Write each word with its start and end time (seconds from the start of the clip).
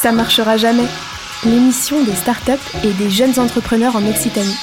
Ça 0.00 0.12
marchera 0.12 0.56
jamais. 0.56 0.86
L'émission 1.44 2.04
des 2.04 2.14
startups 2.14 2.52
et 2.84 2.92
des 2.92 3.10
jeunes 3.10 3.36
entrepreneurs 3.40 3.96
en 3.96 4.06
Occitanie. 4.06 4.54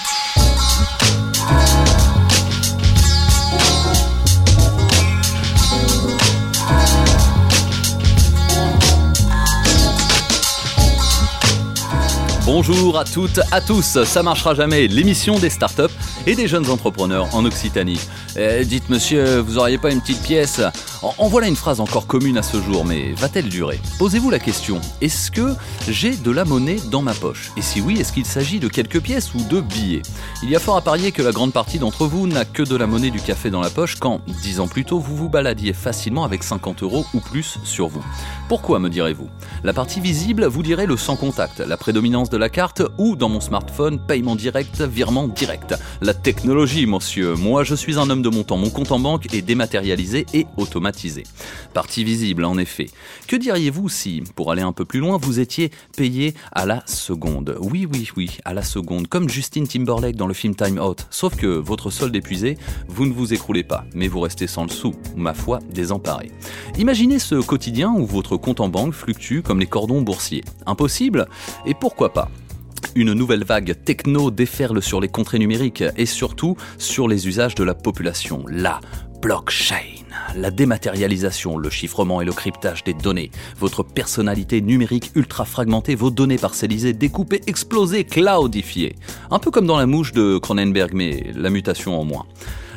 Bonjour 12.46 12.98
à 12.98 13.04
toutes, 13.04 13.42
à 13.52 13.60
tous, 13.60 14.04
ça 14.06 14.24
marchera 14.24 14.56
jamais, 14.56 14.88
l'émission 14.88 15.38
des 15.40 15.50
startups 15.50 15.94
et 16.26 16.36
des 16.36 16.48
jeunes 16.48 16.70
entrepreneurs 16.70 17.28
en 17.34 17.44
Occitanie. 17.44 18.00
Eh, 18.38 18.64
dites 18.64 18.88
monsieur, 18.90 19.40
vous 19.40 19.58
auriez 19.58 19.78
pas 19.78 19.92
une 19.92 20.00
petite 20.00 20.22
pièce 20.22 20.62
en, 21.02 21.28
voilà 21.28 21.48
une 21.48 21.56
phrase 21.56 21.80
encore 21.80 22.08
commune 22.08 22.38
à 22.38 22.44
ce 22.44 22.62
jour, 22.62 22.86
mais 22.86 23.14
va-t-elle 23.14 23.50
durer? 23.50 23.80
Posez-vous 24.00 24.30
la 24.30 24.40
question, 24.40 24.80
est-ce 25.02 25.32
que 25.32 25.56
j'ai 25.88 26.16
de 26.16 26.32
la 26.32 26.46
monnaie 26.46 26.78
dans 26.92 27.02
ma 27.02 27.14
poche? 27.14 27.52
Et 27.58 27.62
si 27.62 27.82
oui, 27.82 28.00
est-ce 28.00 28.14
qu'il 28.14 28.26
s'agit 28.26 28.60
de 28.60 28.68
quelques 28.68 29.02
pièces 29.02 29.34
ou 29.34 29.44
de 29.44 29.62
billets? 29.62 30.02
Il 30.44 30.50
y 30.50 30.56
a 30.56 30.60
fort 30.60 30.78
à 30.78 30.82
parier 30.82 31.12
que 31.12 31.22
la 31.22 31.32
grande 31.32 31.54
partie 31.54 31.80
d'entre 31.80 32.06
vous 32.06 32.28
n'a 32.28 32.46
que 32.46 32.64
de 32.64 32.76
la 32.76 32.88
monnaie 32.88 33.12
du 33.12 33.20
café 33.20 33.50
dans 33.50 33.62
la 33.62 33.70
poche 33.70 33.96
quand, 33.96 34.22
dix 34.42 34.60
ans 34.60 34.68
plus 34.68 34.86
tôt, 34.86 35.00
vous 35.00 35.16
vous 35.16 35.30
baladiez 35.30 35.74
facilement 35.74 36.24
avec 36.24 36.44
50 36.44 36.84
euros 36.84 37.06
ou 37.14 37.20
plus 37.20 37.58
sur 37.64 37.88
vous. 37.88 38.04
Pourquoi 38.48 38.80
me 38.80 38.90
direz-vous? 38.90 39.30
La 39.64 39.74
partie 39.74 40.00
visible 40.00 40.46
vous 40.46 40.64
dirait 40.64 40.86
le 40.86 40.98
sans 40.98 41.16
contact, 41.16 41.60
la 41.60 41.78
prédominance 41.78 42.30
de 42.30 42.38
la 42.38 42.50
carte 42.50 42.82
ou 42.98 43.16
dans 43.16 43.30
mon 43.30 43.42
smartphone, 43.42 44.00
paiement 44.00 44.36
direct, 44.36 44.82
virement 44.82 45.28
direct. 45.28 45.76
La 46.02 46.14
technologie, 46.14 46.86
monsieur. 46.86 47.36
Moi, 47.36 47.64
je 47.64 47.76
suis 47.76 47.98
un 47.98 48.10
homme 48.10 48.22
de 48.22 48.30
mon 48.30 48.44
temps. 48.44 48.58
Mon 48.58 48.70
compte 48.70 48.92
en 48.92 49.00
banque 49.00 49.34
est 49.34 49.42
dématérialisé 49.42 50.26
et 50.34 50.46
Partie 51.74 52.04
visible, 52.04 52.46
en 52.46 52.58
effet. 52.58 52.88
Que 53.28 53.36
diriez-vous 53.36 53.90
si, 53.90 54.24
pour 54.36 54.52
aller 54.52 54.62
un 54.62 54.72
peu 54.72 54.86
plus 54.86 55.00
loin, 55.00 55.18
vous 55.18 55.40
étiez 55.40 55.72
payé 55.98 56.34
à 56.52 56.66
la 56.66 56.84
seconde? 56.86 57.58
Oui, 57.60 57.88
oui, 57.92 58.10
oui, 58.16 58.38
à 58.46 58.54
la 58.54 58.62
seconde. 58.62 59.08
Comme 59.08 59.30
Justine 59.30 59.68
Timberlake 59.68 60.16
dans 60.16 60.28
le 60.28 60.34
film 60.34 60.56
Time 60.56 60.80
Out. 60.80 61.08
Sauf 61.10 61.36
que 61.36 61.48
votre 61.48 61.90
solde 61.90 62.16
épuisé, 62.16 62.58
vous 62.88 63.06
ne 63.06 63.14
vous 63.14 63.34
écroulez 63.34 63.64
pas, 63.64 63.86
mais 63.94 64.08
vous 64.08 64.20
restez 64.20 64.48
sans 64.48 64.64
le 64.64 64.70
sou, 64.70 64.94
ma 65.16 65.34
foi, 65.34 65.60
désemparé. 65.74 66.32
Imaginez 66.78 67.20
ce 67.20 67.36
quotidien 67.36 67.94
où 67.94 68.06
votre 68.06 68.38
compte 68.38 68.60
en 68.60 68.70
banque 68.70 68.94
fluctue 68.94 69.42
comme 69.42 69.60
les 69.60 69.66
cordons 69.66 70.02
boursiers. 70.02 70.44
Impossible 70.66 71.28
Et 71.66 71.74
pourquoi 71.74 72.14
pas? 72.14 72.30
Une 72.96 73.12
nouvelle 73.12 73.44
vague 73.44 73.76
techno 73.84 74.32
déferle 74.32 74.82
sur 74.82 75.02
les 75.02 75.10
contrées 75.10 75.40
numériques 75.40 75.84
et 75.98 76.06
surtout 76.06 76.56
sur 76.78 77.08
les 77.08 77.28
usages 77.28 77.56
de 77.56 77.64
la 77.64 77.74
population. 77.74 78.46
La 78.50 78.80
blockchain, 79.22 79.95
la 80.36 80.52
dématérialisation, 80.52 81.58
le 81.58 81.70
chiffrement 81.70 82.22
et 82.22 82.26
le 82.26 82.34
cryptage 82.34 82.84
des 82.84 82.94
données, 82.94 83.32
votre 83.60 83.84
personnalité 83.84 84.62
numérique 84.62 85.12
ultra 85.16 85.46
fragmentée, 85.46 85.96
vos 85.96 86.12
données 86.12 86.38
parcellisées, 86.38 86.94
découpées, 86.94 87.42
explosées, 87.48 88.04
cloudifiées. 88.04 88.96
Un 89.32 89.40
peu 89.40 89.52
comme 89.52 89.68
dans 89.68 89.78
la 89.78 89.86
mouche 89.86 90.12
de 90.14 90.38
Cronenberg, 90.38 90.92
mais 90.94 91.32
la 91.36 91.50
mutation 91.50 92.00
en 92.00 92.04
moins. 92.04 92.26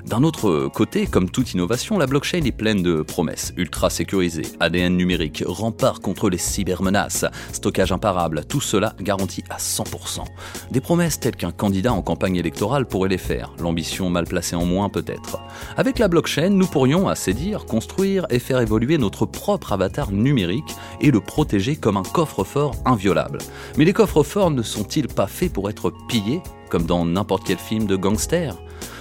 D'un 0.09 0.23
autre 0.23 0.69
côté, 0.69 1.07
comme 1.07 1.29
toute 1.29 1.53
innovation, 1.53 1.99
la 1.99 2.07
blockchain 2.07 2.43
est 2.43 2.53
pleine 2.53 2.83
de 2.83 3.03
promesses. 3.03 3.53
Ultra 3.59 3.91
sécurisée, 3.91 4.47
ADN 4.59 4.97
numérique, 4.97 5.45
rempart 5.47 6.01
contre 6.01 6.31
les 6.31 6.39
cybermenaces, 6.39 7.27
stockage 7.53 7.93
imparable, 7.93 8.47
tout 8.47 8.63
cela 8.63 8.95
garanti 9.03 9.45
à 9.51 9.59
100%. 9.59 10.25
Des 10.71 10.81
promesses 10.81 11.21
telles 11.21 11.37
qu'un 11.37 11.51
candidat 11.51 11.93
en 11.93 12.01
campagne 12.01 12.37
électorale 12.37 12.87
pourrait 12.87 13.11
les 13.11 13.19
faire, 13.19 13.53
l'ambition 13.61 14.09
mal 14.09 14.25
placée 14.25 14.57
en 14.57 14.65
moins 14.65 14.89
peut-être. 14.89 15.41
Avec 15.77 15.99
la 15.99 16.09
blockchain, 16.09 16.49
nous 16.49 16.67
pourrions, 16.67 17.07
assez 17.07 17.35
dire, 17.35 17.67
construire 17.67 18.25
et 18.31 18.39
faire 18.39 18.61
évoluer 18.61 18.97
notre 18.97 19.27
propre 19.27 19.73
avatar 19.73 20.11
numérique 20.11 20.75
et 21.03 21.11
le 21.11 21.21
protéger 21.21 21.77
comme 21.77 21.99
un 21.99 22.03
coffre-fort 22.03 22.77
inviolable. 22.87 23.41
Mais 23.77 23.85
les 23.85 23.93
coffres-forts 23.93 24.53
ne 24.53 24.63
sont-ils 24.63 25.09
pas 25.09 25.27
faits 25.27 25.53
pour 25.53 25.69
être 25.69 25.93
pillés, 26.09 26.41
comme 26.71 26.87
dans 26.87 27.05
n'importe 27.05 27.45
quel 27.47 27.59
film 27.59 27.85
de 27.85 27.97
gangster? 27.97 28.57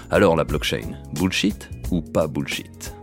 Alors 0.10 0.36
la 0.36 0.44
blockchain, 0.44 0.96
bullshit 1.14 1.70
ou 1.92 2.02
pas 2.02 2.28
bullshit? 2.28 2.94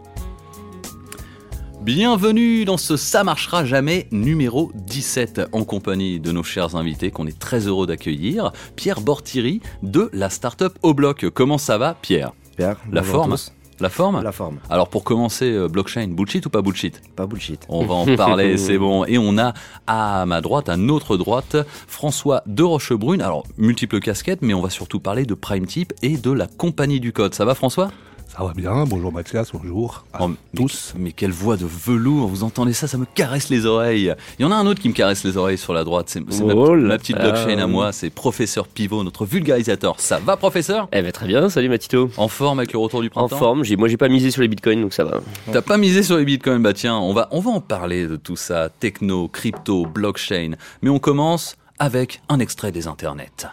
Bienvenue 1.83 2.65
dans 2.65 2.79
ce 2.79 2.97
Ça 2.97 3.25
marchera 3.25 3.67
jamais 3.67 4.09
numéro 4.11 4.73
17 4.75 5.43
en 5.53 5.65
compagnie 5.65 6.19
de 6.19 6.33
nos 6.33 6.43
chers 6.43 6.77
invités 6.77 7.11
qu'on 7.11 7.27
est 7.27 7.39
très 7.39 7.67
heureux 7.67 7.87
d'accueillir. 7.87 8.53
Pierre 8.75 9.03
Bortiri 9.03 9.61
de 9.83 10.09
la 10.15 10.31
startup 10.31 10.79
Au 10.83 10.95
Bloc. 10.95 11.29
Comment 11.29 11.59
ça 11.59 11.77
va 11.77 11.95
Pierre? 12.01 12.33
Pierre, 12.57 12.79
la 12.91 13.03
forme? 13.03 13.37
La 13.81 13.91
forme 13.91 14.23
La 14.23 14.33
forme. 14.33 14.59
Alors 14.71 14.89
pour 14.89 15.05
commencer, 15.05 15.51
euh, 15.53 15.69
blockchain, 15.69 16.09
bullshit 16.09 16.47
ou 16.47 16.51
pas 16.51 16.63
bullshit? 16.63 17.01
Pas 17.17 17.27
bullshit. 17.27 17.65
On 17.69 17.85
va 17.85 17.95
en 17.95 18.17
parler, 18.17 18.57
c'est 18.59 18.79
bon. 18.79 19.05
Et 19.05 19.19
on 19.19 19.39
a 19.39 19.53
à 19.87 20.27
ma 20.27 20.41
droite, 20.41 20.69
à 20.69 20.77
notre 20.77 21.17
droite, 21.17 21.57
François 21.87 22.43
de 22.47 22.63
Rochebrune. 22.63 23.23
Alors, 23.23 23.45
multiples 23.57 24.01
casquettes, 24.01 24.43
mais 24.43 24.55
on 24.55 24.61
va 24.61 24.71
surtout 24.71 25.01
parler 25.01 25.25
de 25.27 25.35
Prime 25.35 25.67
Tip 25.67 25.93
et 26.03 26.17
de 26.17 26.31
la 26.31 26.47
compagnie 26.47 27.01
du 27.01 27.13
code. 27.13 27.35
Ça 27.35 27.45
va 27.45 27.55
François? 27.55 27.91
Ça 28.37 28.43
va 28.43 28.53
bien, 28.53 28.85
bonjour 28.85 29.13
Mathias, 29.13 29.53
bonjour 29.53 30.05
à 30.13 30.25
oh, 30.25 30.31
tous. 30.57 30.95
Mais, 30.99 31.13
quelle 31.13 31.31
voix 31.31 31.57
de 31.57 31.67
velours, 31.67 32.27
vous 32.27 32.43
entendez 32.43 32.73
ça, 32.73 32.89
ça 32.89 32.99
me 32.99 33.05
caresse 33.05 33.49
les 33.49 33.65
oreilles. 33.65 34.13
Il 34.39 34.43
y 34.43 34.45
en 34.45 34.51
a 34.51 34.57
un 34.57 34.67
autre 34.67 34.81
qui 34.81 34.89
me 34.89 34.95
caresse 34.95 35.23
les 35.23 35.37
oreilles 35.37 35.59
sur 35.59 35.73
la 35.73 35.85
droite, 35.85 36.07
c'est 36.09 36.21
oh 36.21 36.75
ma, 36.75 36.99
petite 36.99 37.17
blockchain 37.17 37.59
à 37.59 37.69
moi, 37.69 37.93
c'est 37.93 38.11
professeur 38.11 38.67
Pivot, 38.67 39.05
notre 39.05 39.25
vulgarisateur. 39.25 39.95
Ça 39.99 40.19
va 40.19 40.37
professeur? 40.37 40.89
Eh 40.93 41.03
ben 41.03 41.13
très 41.13 41.27
bien, 41.27 41.49
salut 41.49 41.69
Matito. 41.69 42.11
En 42.17 42.27
forme 42.27 42.59
avec 42.59 42.73
le 42.73 42.81
retour 42.81 43.03
du 43.03 43.11
printemps? 43.11 43.37
En 43.37 43.39
forme, 43.39 43.63
moi 43.79 43.87
j'ai 43.87 43.97
pas 43.97 44.09
misé 44.09 44.33
sur 44.33 44.43
les 44.43 44.49
bitcoins 44.49 44.81
donc 44.81 44.95
ça 44.95 45.05
va. 45.05 45.21
T'as 45.53 45.63
pas 45.63 45.77
misé 45.77 46.03
sur 46.03 46.17
les 46.17 46.25
bitcoins, 46.25 46.61
bah 46.61 46.73
tiens, 46.73 46.97
on 46.97 47.13
va, 47.13 47.29
on 47.31 47.39
va 47.39 47.53
en 47.53 47.61
parler 47.61 48.09
de 48.09 48.17
tout 48.17 48.37
ça, 48.37 48.69
techno, 48.69 49.29
crypto, 49.29 49.87
blockchain. 49.87 50.53
Mais 50.83 50.91
on 50.91 50.99
commence 50.99 51.57
avec 51.79 52.21
un 52.29 52.41
extrait 52.41 52.73
des 52.73 52.89
internets. 52.89 53.47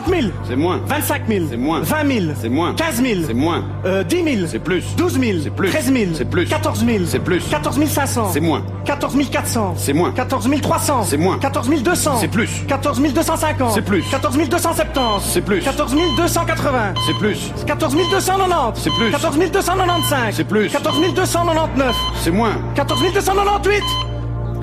30 0.00 0.20
000. 0.20 0.32
C'est 0.48 0.56
moins. 0.56 0.80
25 0.86 1.22
000. 1.28 1.44
C'est 1.50 1.56
moins. 1.56 1.80
20 1.80 2.06
000. 2.20 2.34
C'est 2.40 2.48
moins. 2.48 2.74
15 2.74 3.02
000. 3.02 3.20
C'est 3.26 3.34
moins. 3.34 3.64
Euh, 3.84 4.02
10 4.04 4.24
000. 4.24 4.46
C'est 4.46 4.58
plus. 4.58 4.84
12 4.96 5.20
000. 5.20 5.38
C'est 5.42 5.50
plus. 5.50 5.70
13 5.70 5.92
000. 5.92 6.10
C'est 6.14 6.24
plus. 6.24 6.46
14 6.48 6.84
000. 6.84 7.04
C'est 7.06 7.18
plus. 7.18 7.42
14 7.48 7.84
500. 7.86 8.30
C'est 8.32 8.40
moins. 8.40 8.62
14 8.84 9.16
400. 9.30 9.74
C'est 9.76 9.92
moins. 9.92 10.12
14 10.12 10.48
300. 10.62 11.02
C'est 11.04 11.16
moins. 11.16 11.38
14 11.38 11.68
200. 11.68 12.16
C'est 12.20 12.28
plus. 12.28 12.64
14 12.68 13.00
250. 13.00 13.72
C'est 13.74 13.82
plus. 13.82 14.02
14 14.10 14.36
270. 14.36 15.22
C'est 15.22 15.42
plus. 15.42 15.60
14 15.62 15.94
280. 16.16 16.94
C'est 17.06 17.18
plus. 17.18 17.52
14 17.66 17.94
290. 17.94 18.80
C'est 18.82 18.90
plus. 18.90 19.10
14 19.10 19.38
295. 19.38 20.34
C'est 20.34 20.44
plus. 20.44 20.68
14 20.70 21.00
299. 21.14 21.96
C'est 22.22 22.30
moins. 22.30 22.52
14 22.74 23.00
298. 23.02 23.82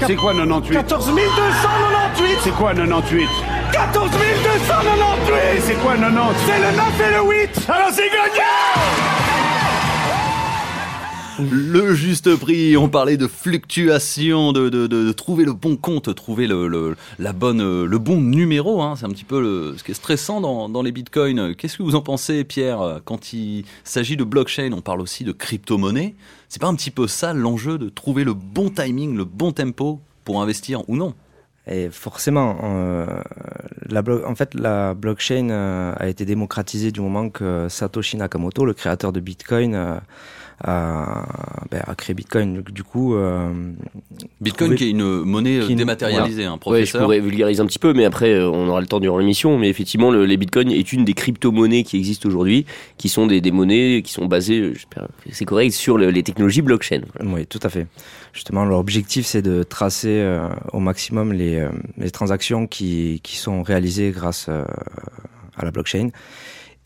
C'est 0.05 0.15
quoi 0.15 0.33
98 0.33 0.73
14 0.73 1.07
298. 1.07 2.37
C'est 2.43 2.51
quoi 2.51 2.73
98 2.73 3.56
14 3.71 4.11
298 4.11 5.61
C'est 5.61 5.75
quoi 5.75 5.95
90 5.95 6.39
C'est 6.45 6.59
le 6.59 6.75
9 6.75 7.01
et 7.01 7.13
le 7.13 7.45
8 7.45 7.69
Alors 7.69 7.89
c'est 7.91 8.09
gagné 8.09 8.43
le 11.39 11.93
juste 11.93 12.35
prix, 12.35 12.77
on 12.77 12.89
parlait 12.89 13.15
de 13.15 13.27
fluctuation, 13.27 14.53
de, 14.53 14.69
de, 14.69 14.87
de, 14.87 15.11
trouver 15.11 15.45
le 15.45 15.53
bon 15.53 15.75
compte, 15.75 16.15
trouver 16.15 16.47
le, 16.47 16.67
le, 16.67 16.95
la 17.19 17.31
bonne, 17.31 17.85
le 17.85 17.97
bon 17.99 18.19
numéro. 18.21 18.81
Hein. 18.81 18.95
C'est 18.97 19.05
un 19.05 19.09
petit 19.09 19.23
peu 19.23 19.39
le, 19.39 19.75
ce 19.77 19.83
qui 19.83 19.91
est 19.91 19.93
stressant 19.93 20.41
dans, 20.41 20.67
dans 20.67 20.81
les 20.81 20.91
bitcoins. 20.91 21.53
Qu'est-ce 21.53 21.77
que 21.77 21.83
vous 21.83 21.93
en 21.93 22.01
pensez, 22.01 22.43
Pierre 22.43 23.01
Quand 23.05 23.33
il 23.33 23.65
s'agit 23.83 24.17
de 24.17 24.23
blockchain, 24.23 24.71
on 24.73 24.81
parle 24.81 24.99
aussi 24.99 25.23
de 25.25 25.31
crypto-monnaie. 25.31 26.15
C'est 26.49 26.61
pas 26.61 26.69
un 26.69 26.75
petit 26.75 26.89
peu 26.89 27.05
ça 27.05 27.33
l'enjeu 27.33 27.77
de 27.77 27.89
trouver 27.89 28.23
le 28.23 28.33
bon 28.33 28.71
timing, 28.71 29.15
le 29.15 29.25
bon 29.25 29.51
tempo 29.51 30.01
pour 30.23 30.41
investir 30.41 30.89
ou 30.89 30.95
non? 30.95 31.13
Et 31.67 31.89
forcément, 31.89 32.57
euh, 32.63 33.05
la 33.89 34.01
en 34.25 34.35
fait, 34.35 34.53
la 34.53 34.93
blockchain 34.93 35.49
euh, 35.49 35.93
a 35.97 36.07
été 36.07 36.25
démocratisée 36.25 36.91
du 36.91 37.01
moment 37.01 37.29
que 37.29 37.67
Satoshi 37.69 38.17
Nakamoto, 38.17 38.65
le 38.65 38.73
créateur 38.73 39.11
de 39.11 39.19
Bitcoin, 39.19 40.01
ben, 40.63 41.83
a 41.85 41.95
créé 41.95 42.15
Bitcoin. 42.15 42.61
Du 42.61 42.83
coup, 42.83 43.15
euh, 43.15 43.51
Bitcoin 44.41 44.75
qui 44.75 44.85
est 44.85 44.89
une 44.89 45.23
monnaie 45.23 45.59
euh, 45.59 45.75
dématérialisée, 45.75 46.45
un 46.45 46.53
hein, 46.53 46.57
professeur. 46.57 46.81
Ouais, 46.81 46.85
je 46.85 46.97
pourrais 46.97 47.19
vulgariser 47.19 47.61
un 47.61 47.67
petit 47.67 47.77
peu, 47.79 47.93
mais 47.93 48.05
après 48.05 48.33
euh, 48.33 48.49
on 48.49 48.67
aura 48.67 48.81
le 48.81 48.87
temps 48.87 48.99
durant 48.99 49.19
l'émission. 49.19 49.57
Mais 49.59 49.69
effectivement, 49.69 50.09
le, 50.09 50.25
les 50.25 50.37
Bitcoins 50.37 50.71
est 50.71 50.91
une 50.93 51.05
des 51.05 51.13
crypto-monnaies 51.13 51.83
qui 51.83 51.97
existent 51.97 52.27
aujourd'hui, 52.27 52.65
qui 52.97 53.07
sont 53.07 53.27
des, 53.27 53.39
des 53.39 53.51
monnaies 53.51 54.01
qui 54.01 54.11
sont 54.11 54.25
basées, 54.25 54.73
j'espère 54.73 55.07
c'est 55.31 55.45
correct, 55.45 55.71
sur 55.71 55.97
les 55.97 56.23
technologies 56.23 56.61
blockchain. 56.61 57.01
Oui, 57.23 57.45
tout 57.45 57.59
à 57.61 57.69
fait. 57.69 57.85
Justement, 58.33 58.65
l'objectif 58.65 59.25
c'est 59.25 59.41
de 59.41 59.63
tracer 59.63 60.37
au 60.73 60.79
maximum 60.79 61.33
les, 61.33 61.67
les 61.97 62.11
transactions 62.11 62.65
qui, 62.65 63.19
qui 63.23 63.35
sont 63.35 63.61
réalisées 63.61 64.11
grâce 64.11 64.49
à 64.49 65.65
la 65.65 65.71
blockchain. 65.71 66.09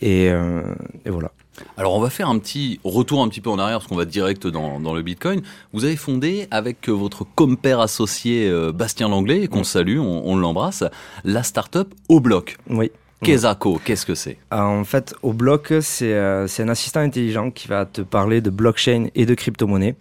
Et, 0.02 0.26
et 0.26 1.10
voilà. 1.10 1.32
Alors 1.78 1.94
on 1.94 2.00
va 2.00 2.10
faire 2.10 2.30
un 2.30 2.40
petit 2.40 2.80
retour 2.84 3.22
un 3.22 3.28
petit 3.28 3.42
peu 3.42 3.50
en 3.50 3.60
arrière 3.60 3.80
parce 3.80 3.88
qu'on 3.88 3.96
va 3.96 4.06
direct 4.06 4.48
dans, 4.48 4.80
dans, 4.80 4.94
le 4.94 5.02
Bitcoin. 5.02 5.42
Vous 5.74 5.86
avez 5.86 5.96
fondé 5.96 6.48
avec 6.52 6.90
votre 6.90 7.26
compère 7.36 7.80
associé 7.80 8.48
euh, 8.50 8.72
Bastien 8.72 9.10
Langlais, 9.10 9.48
qu'on 9.48 9.64
salue, 9.64 10.00
on, 10.00 10.24
on 10.26 10.36
l'embrasse, 10.36 10.84
la 11.24 11.44
startup 11.44 11.94
au 12.10 12.20
bloc. 12.20 12.58
Oui. 12.70 12.92
Kesako, 13.24 13.80
qu'est-ce 13.84 14.06
que 14.06 14.16
c'est? 14.16 14.38
Euh, 14.52 14.58
En 14.58 14.84
fait, 14.84 15.14
au 15.22 15.32
bloc, 15.32 15.72
c'est 15.82 16.14
euh, 16.14 16.48
un 16.58 16.70
assistant 16.70 17.02
intelligent 17.02 17.52
qui 17.52 17.68
va 17.68 17.86
te 17.86 18.02
parler 18.02 18.42
de 18.42 18.50
blockchain 18.50 19.08
et 19.14 19.28
de 19.28 19.36
crypto-monnaie 19.36 19.96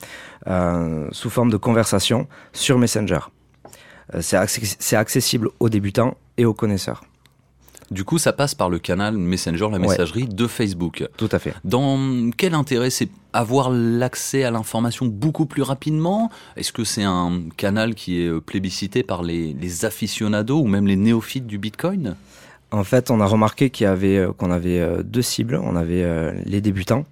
euh, 0.47 1.07
sous 1.13 1.29
forme 1.29 1.51
de 1.51 1.59
conversation 1.59 2.27
sur 2.55 2.79
Messenger. 2.79 3.21
Euh, 4.15 4.23
c'est 4.23 4.97
accessible 4.97 5.51
aux 5.61 5.69
débutants 5.69 6.17
et 6.39 6.47
aux 6.47 6.55
connaisseurs. 6.55 7.03
Du 7.91 8.05
coup, 8.05 8.19
ça 8.19 8.33
passe 8.33 8.55
par 8.55 8.71
le 8.71 8.79
canal 8.79 9.17
Messenger, 9.17 9.67
la 9.73 9.79
Ouais. 9.79 9.79
messagerie 9.81 10.27
de 10.29 10.47
Facebook. 10.47 11.09
Tout 11.17 11.29
à 11.33 11.41
fait. 11.41 11.55
Dans 11.65 12.31
quel 12.37 12.55
intérêt 12.55 12.89
c'est 12.91 13.09
avoir 13.33 13.71
l'accès 13.71 14.45
à 14.45 14.51
l'information 14.53 15.07
beaucoup 15.07 15.45
plus 15.47 15.63
rapidement? 15.63 16.31
Est-ce 16.57 16.73
que 16.73 16.85
c'est 16.85 17.03
un 17.03 17.41
canal 17.57 17.95
qui 17.97 18.23
est 18.23 18.29
euh, 18.29 18.41
plébiscité 18.41 19.03
par 19.03 19.23
les, 19.25 19.55
les 19.55 19.85
aficionados 19.85 20.61
ou 20.61 20.67
même 20.69 20.87
les 20.87 20.95
néophytes 20.97 21.47
du 21.49 21.59
Bitcoin? 21.59 22.15
En 22.71 22.85
fait, 22.85 23.11
on 23.11 23.21
a 23.21 23.27
remarqué 23.27 23.71
qu'il 23.71 23.85
y 23.85 23.89
avait 23.89 24.19
euh, 24.19 24.33
qu'on 24.33 24.53
avait 24.53 24.79
euh, 24.79 25.03
deux 25.03 25.23
cibles. 25.23 25.57
On 25.61 25.75
avait 25.75 26.33
les 26.47 26.61
débutants 26.61 27.05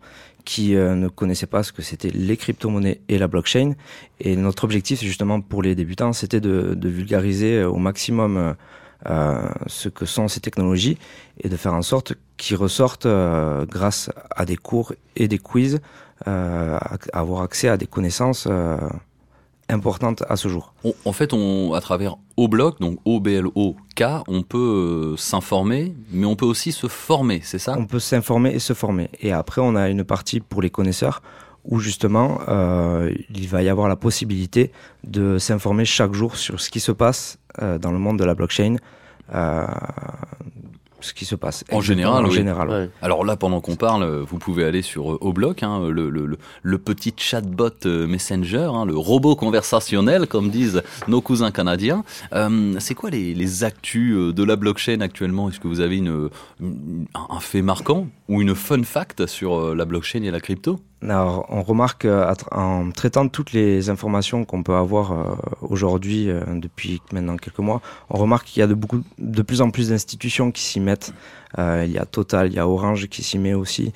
qui 0.45 0.77
euh, 0.77 0.95
ne 0.95 1.09
connaissaient 1.09 1.47
pas 1.49 1.63
ce 1.65 1.73
que 1.73 1.83
c'était 1.83 2.09
les 2.11 2.37
crypto-monnaies 2.37 3.01
et 3.09 3.19
la 3.19 3.27
blockchain. 3.27 3.73
Et 4.21 4.37
notre 4.37 4.63
objectif, 4.65 5.01
justement, 5.03 5.41
pour 5.41 5.63
les 5.63 5.75
débutants, 5.75 6.13
c'était 6.13 6.41
de, 6.41 6.75
de 6.75 6.89
vulgariser 6.89 7.65
au 7.65 7.77
maximum 7.77 8.37
euh, 8.37 8.53
ce 9.06 9.89
que 9.89 10.05
sont 10.06 10.29
ces 10.29 10.41
technologies 10.41 10.99
et 11.41 11.49
de 11.49 11.56
faire 11.56 11.75
en 11.75 11.83
sorte 11.83 12.15
qu'ils 12.37 12.56
ressortent 12.56 13.06
euh, 13.06 13.65
grâce 13.67 14.11
à 14.35 14.45
des 14.45 14.56
cours 14.56 14.93
et 15.17 15.29
des 15.29 15.39
quiz, 15.39 15.81
euh, 16.27 16.77
à, 16.81 16.97
avoir 17.12 17.43
accès 17.43 17.69
à 17.69 17.77
des 17.77 17.87
connaissances 17.87 18.47
euh, 18.50 18.77
importantes 19.69 20.23
à 20.29 20.37
ce 20.37 20.49
jour. 20.49 20.73
On- 20.85 20.95
En 21.05 21.12
fait, 21.12 21.33
on, 21.33 21.75
à 21.75 21.81
travers 21.81 22.17
Obloc, 22.37 22.81
donc 22.81 22.99
O-B-L-O-K, 23.05 24.03
on 24.27 24.43
peut 24.43 25.12
euh, 25.12 25.17
s'informer, 25.17 25.94
mais 26.11 26.27
on 26.27 26.37
peut 26.37 26.47
aussi 26.47 26.73
se 26.73 26.87
former, 26.89 27.41
c'est 27.44 27.59
ça? 27.59 27.77
On 27.79 27.87
peut 27.87 27.99
s'informer 28.01 28.51
et 28.55 28.59
se 28.61 28.73
former. 28.73 29.11
Et 29.21 29.33
après, 29.33 29.61
on 29.61 29.75
a 29.77 29.89
une 29.89 30.05
partie 30.05 30.41
pour 30.41 30.62
les 30.62 30.71
connaisseurs 30.71 31.23
où 31.65 31.81
justement, 31.81 32.39
euh, 32.49 33.12
il 33.35 33.47
va 33.49 33.62
y 33.62 33.69
avoir 33.69 33.89
la 33.89 33.97
possibilité 33.97 34.73
de 35.05 35.39
s'informer 35.39 35.85
chaque 35.85 36.15
jour 36.15 36.37
sur 36.37 36.61
ce 36.61 36.71
qui 36.71 36.81
se 36.81 36.93
passe 36.93 37.39
euh, 37.48 37.48
dans 37.60 37.93
le 37.93 37.99
monde 37.99 38.19
de 38.19 38.25
la 38.25 38.34
blockchain. 38.34 38.76
euh, 39.34 39.66
ce 41.00 41.14
qui 41.14 41.25
se 41.25 41.37
passe. 41.37 41.62
En 41.70 41.81
général, 41.81 42.25
en 42.25 42.28
oui. 42.28 42.34
général. 42.34 42.69
Ouais. 42.69 42.90
Alors 43.02 43.25
là, 43.25 43.37
pendant 43.37 43.60
qu'on 43.60 43.76
parle, 43.76 44.02
euh, 44.02 44.25
vous 44.26 44.38
pouvez 44.38 44.64
aller 44.64 44.82
sur 44.82 45.12
euh, 45.12 45.19
Obloc, 45.20 45.62
hein, 45.62 45.88
le, 45.88 46.10
le, 46.10 46.26
le, 46.26 46.38
le 46.60 46.78
petit 46.78 47.14
chatbot 47.16 47.70
euh, 47.87 48.08
Messenger, 48.08 48.69
hein, 48.75 48.84
le 48.84 48.96
robot 48.96 49.37
conversationnel, 49.37 50.26
comme 50.26 50.50
disent 50.50 50.82
nos 51.06 51.20
cousins 51.20 51.52
canadiens. 51.52 52.02
Euh, 52.32 52.75
c'est 52.81 52.96
quoi 52.96 53.10
les, 53.10 53.32
les 53.32 53.62
actus 53.62 54.12
euh, 54.16 54.32
de 54.32 54.43
la 54.43 54.56
blockchain 54.56 55.00
actuellement? 55.00 55.49
Est-ce 55.49 55.60
que 55.60 55.69
vous 55.69 55.78
avez 55.78 55.99
une, 55.99 56.31
une- 56.60 57.06
un 57.14 57.38
fait 57.38 57.62
marquant 57.62 58.08
ou 58.28 58.43
une 58.43 58.56
fun 58.56 58.82
fact 58.82 59.26
sur 59.26 59.55
euh, 59.56 59.75
la 59.76 59.84
blockchain 59.84 60.25
et 60.25 60.32
la 60.32 60.40
crypto? 60.40 60.81
Alors, 61.00 61.47
on 61.49 61.62
remarque 61.62 62.06
euh, 62.06 62.35
en 62.50 62.91
traitant 62.91 63.29
toutes 63.29 63.53
les 63.53 63.89
informations 63.89 64.45
qu'on 64.45 64.65
peut 64.65 64.75
avoir 64.75 65.12
euh, 65.12 65.37
aujourd'hui, 65.62 66.29
euh, 66.29 66.43
depuis 66.55 67.00
maintenant 67.12 67.37
quelques 67.37 67.61
mois, 67.61 67.81
on 68.11 68.19
remarque 68.19 68.49
qu'il 68.49 68.61
y 68.61 68.65
a 68.65 68.67
de, 68.67 68.75
beaucoup, 68.75 69.05
de 69.19 69.43
plus 69.43 69.61
en 69.61 69.71
plus 69.71 69.91
d'institutions 69.91 70.50
qui 70.50 70.62
s'y 70.62 70.81
mettent. 70.81 71.12
Il 71.56 71.91
y 71.91 71.97
a 71.97 72.05
Total, 72.05 72.49
il 72.49 72.55
y 72.55 72.59
a 72.59 72.69
Orange 72.69 73.09
qui 73.09 73.23
s'y 73.23 73.39
met 73.39 73.55
aussi. 73.55 73.95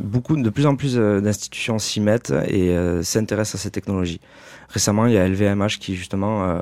Beaucoup, 0.00 0.36
de 0.36 0.50
plus 0.50 0.66
en 0.66 0.76
plus 0.76 0.96
d'institutions 0.96 1.78
s'y 1.78 1.98
mettent 1.98 2.34
et 2.46 2.76
s'intéressent 3.02 3.54
à 3.54 3.62
ces 3.62 3.70
technologies. 3.70 4.20
Récemment, 4.68 5.06
il 5.06 5.14
y 5.14 5.16
a 5.16 5.26
LVMH 5.26 5.78
qui 5.80 5.96
justement 5.96 6.58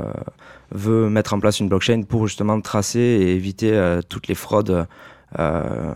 veut 0.71 1.11
mettre 1.11 1.35
en 1.35 1.41
place 1.41 1.59
une 1.59 1.69
blockchain 1.69 2.03
pour 2.09 2.29
justement 2.29 2.61
tracer 2.61 3.01
et 3.01 3.35
éviter 3.35 3.99
toutes 4.09 4.29
les 4.29 4.37
fraudes. 4.37 4.87
euh, 5.39 5.95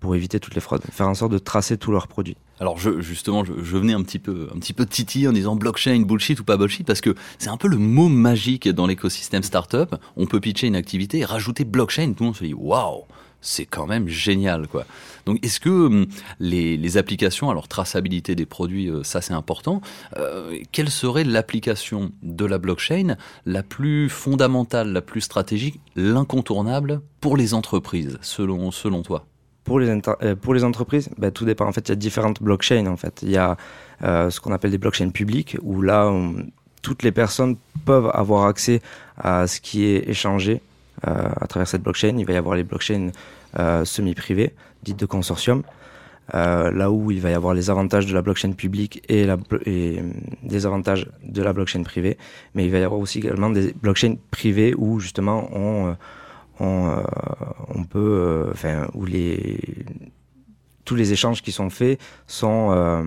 pour 0.00 0.14
éviter 0.14 0.40
toutes 0.40 0.54
les 0.54 0.60
fraudes, 0.60 0.82
faire 0.90 1.08
en 1.08 1.14
sorte 1.14 1.32
de 1.32 1.38
tracer 1.38 1.76
tous 1.76 1.90
leurs 1.90 2.08
produits. 2.08 2.36
Alors 2.60 2.78
justement, 2.78 3.44
je, 3.44 3.52
venais 3.52 3.92
un 3.92 4.02
petit 4.02 4.18
peu, 4.18 4.48
un 4.54 4.58
petit 4.58 4.72
peu 4.72 4.86
titiller 4.86 5.28
en 5.28 5.32
disant 5.32 5.56
blockchain, 5.56 6.00
bullshit 6.00 6.40
ou 6.40 6.44
pas 6.44 6.56
bullshit, 6.56 6.86
parce 6.86 7.00
que 7.00 7.14
c'est 7.38 7.50
un 7.50 7.56
peu 7.56 7.68
le 7.68 7.78
mot 7.78 8.08
magique 8.08 8.68
dans 8.68 8.86
l'écosystème 8.86 9.42
startup. 9.42 9.94
On 10.16 10.26
peut 10.26 10.40
pitcher 10.40 10.66
une 10.66 10.76
activité 10.76 11.18
et 11.18 11.24
rajouter 11.24 11.64
blockchain, 11.64 12.12
tout 12.12 12.24
le 12.24 12.26
monde 12.26 12.36
se 12.36 12.44
dit 12.44 12.54
waouh, 12.54 13.04
c'est 13.40 13.66
quand 13.66 13.86
même 13.86 14.08
génial, 14.08 14.66
quoi. 14.66 14.86
Donc 15.26 15.44
est-ce 15.44 15.60
que 15.60 15.68
hum, 15.68 16.06
les, 16.40 16.76
les 16.76 16.96
applications, 16.96 17.50
alors 17.50 17.68
traçabilité 17.68 18.34
des 18.34 18.46
produits, 18.46 18.88
euh, 18.88 19.04
ça 19.04 19.20
c'est 19.20 19.34
important. 19.34 19.80
Euh, 20.16 20.58
quelle 20.72 20.90
serait 20.90 21.24
l'application 21.24 22.12
de 22.22 22.44
la 22.44 22.58
blockchain 22.58 23.16
la 23.46 23.62
plus 23.62 24.08
fondamentale, 24.08 24.92
la 24.92 25.02
plus 25.02 25.20
stratégique, 25.20 25.78
l'incontournable 25.94 27.02
pour 27.20 27.36
les 27.36 27.54
entreprises, 27.54 28.18
selon 28.20 28.70
selon 28.70 29.02
toi? 29.02 29.26
Pour 29.68 29.78
les, 29.78 29.90
inter- 29.90 30.14
euh, 30.22 30.34
pour 30.34 30.54
les 30.54 30.64
entreprises, 30.64 31.08
ben, 31.18 31.30
tout 31.30 31.44
dépend. 31.44 31.66
En 31.66 31.72
fait, 31.72 31.88
il 31.88 31.90
y 31.90 31.92
a 31.92 31.96
différentes 31.96 32.42
blockchains. 32.42 32.86
En 32.86 32.96
fait, 32.96 33.20
il 33.22 33.30
y 33.30 33.36
a 33.36 33.56
euh, 34.02 34.30
ce 34.30 34.40
qu'on 34.40 34.52
appelle 34.52 34.72
des 34.72 34.78
blockchains 34.78 35.10
publiques, 35.10 35.56
où 35.62 35.82
là, 35.82 36.12
toutes 36.82 37.02
les 37.02 37.12
personnes 37.12 37.56
peuvent 37.84 38.10
avoir 38.12 38.46
accès 38.46 38.80
à 39.16 39.46
ce 39.46 39.60
qui 39.60 39.84
est 39.84 40.08
échangé 40.08 40.62
euh, 41.06 41.28
à 41.40 41.46
travers 41.46 41.68
cette 41.68 41.82
blockchain. 41.82 42.16
Il 42.18 42.26
va 42.26 42.32
y 42.32 42.36
avoir 42.36 42.56
les 42.56 42.64
blockchains 42.64 43.10
semi-privées, 43.84 44.54
dites 44.82 44.98
de 44.98 45.06
consortium. 45.06 45.62
Là 46.32 46.90
où 46.90 47.10
il 47.10 47.20
va 47.20 47.30
y 47.30 47.34
avoir 47.34 47.54
les 47.54 47.70
avantages 47.70 48.04
de 48.06 48.12
la 48.12 48.20
blockchain 48.20 48.52
publique 48.52 49.02
et, 49.08 49.24
la, 49.24 49.38
des 49.64 50.66
avantages 50.66 51.08
de 51.24 51.42
la 51.42 51.54
blockchain 51.54 51.82
privée, 51.82 52.18
mais 52.54 52.66
il 52.66 52.70
va 52.70 52.78
y 52.78 52.82
avoir 52.82 53.00
aussi 53.00 53.18
également 53.18 53.48
des 53.48 53.72
blockchains 53.72 54.16
privées 54.30 54.74
où 54.76 55.00
justement 55.00 55.48
on, 55.54 55.96
on, 56.60 56.88
euh, 56.88 57.02
on 57.74 57.84
peut, 57.84 57.98
euh, 57.98 58.50
enfin, 58.52 58.88
où 58.94 59.04
les 59.04 59.58
tous 60.84 60.94
les 60.94 61.12
échanges 61.12 61.42
qui 61.42 61.52
sont 61.52 61.68
faits 61.68 62.00
sont 62.26 62.70
euh, 62.72 63.02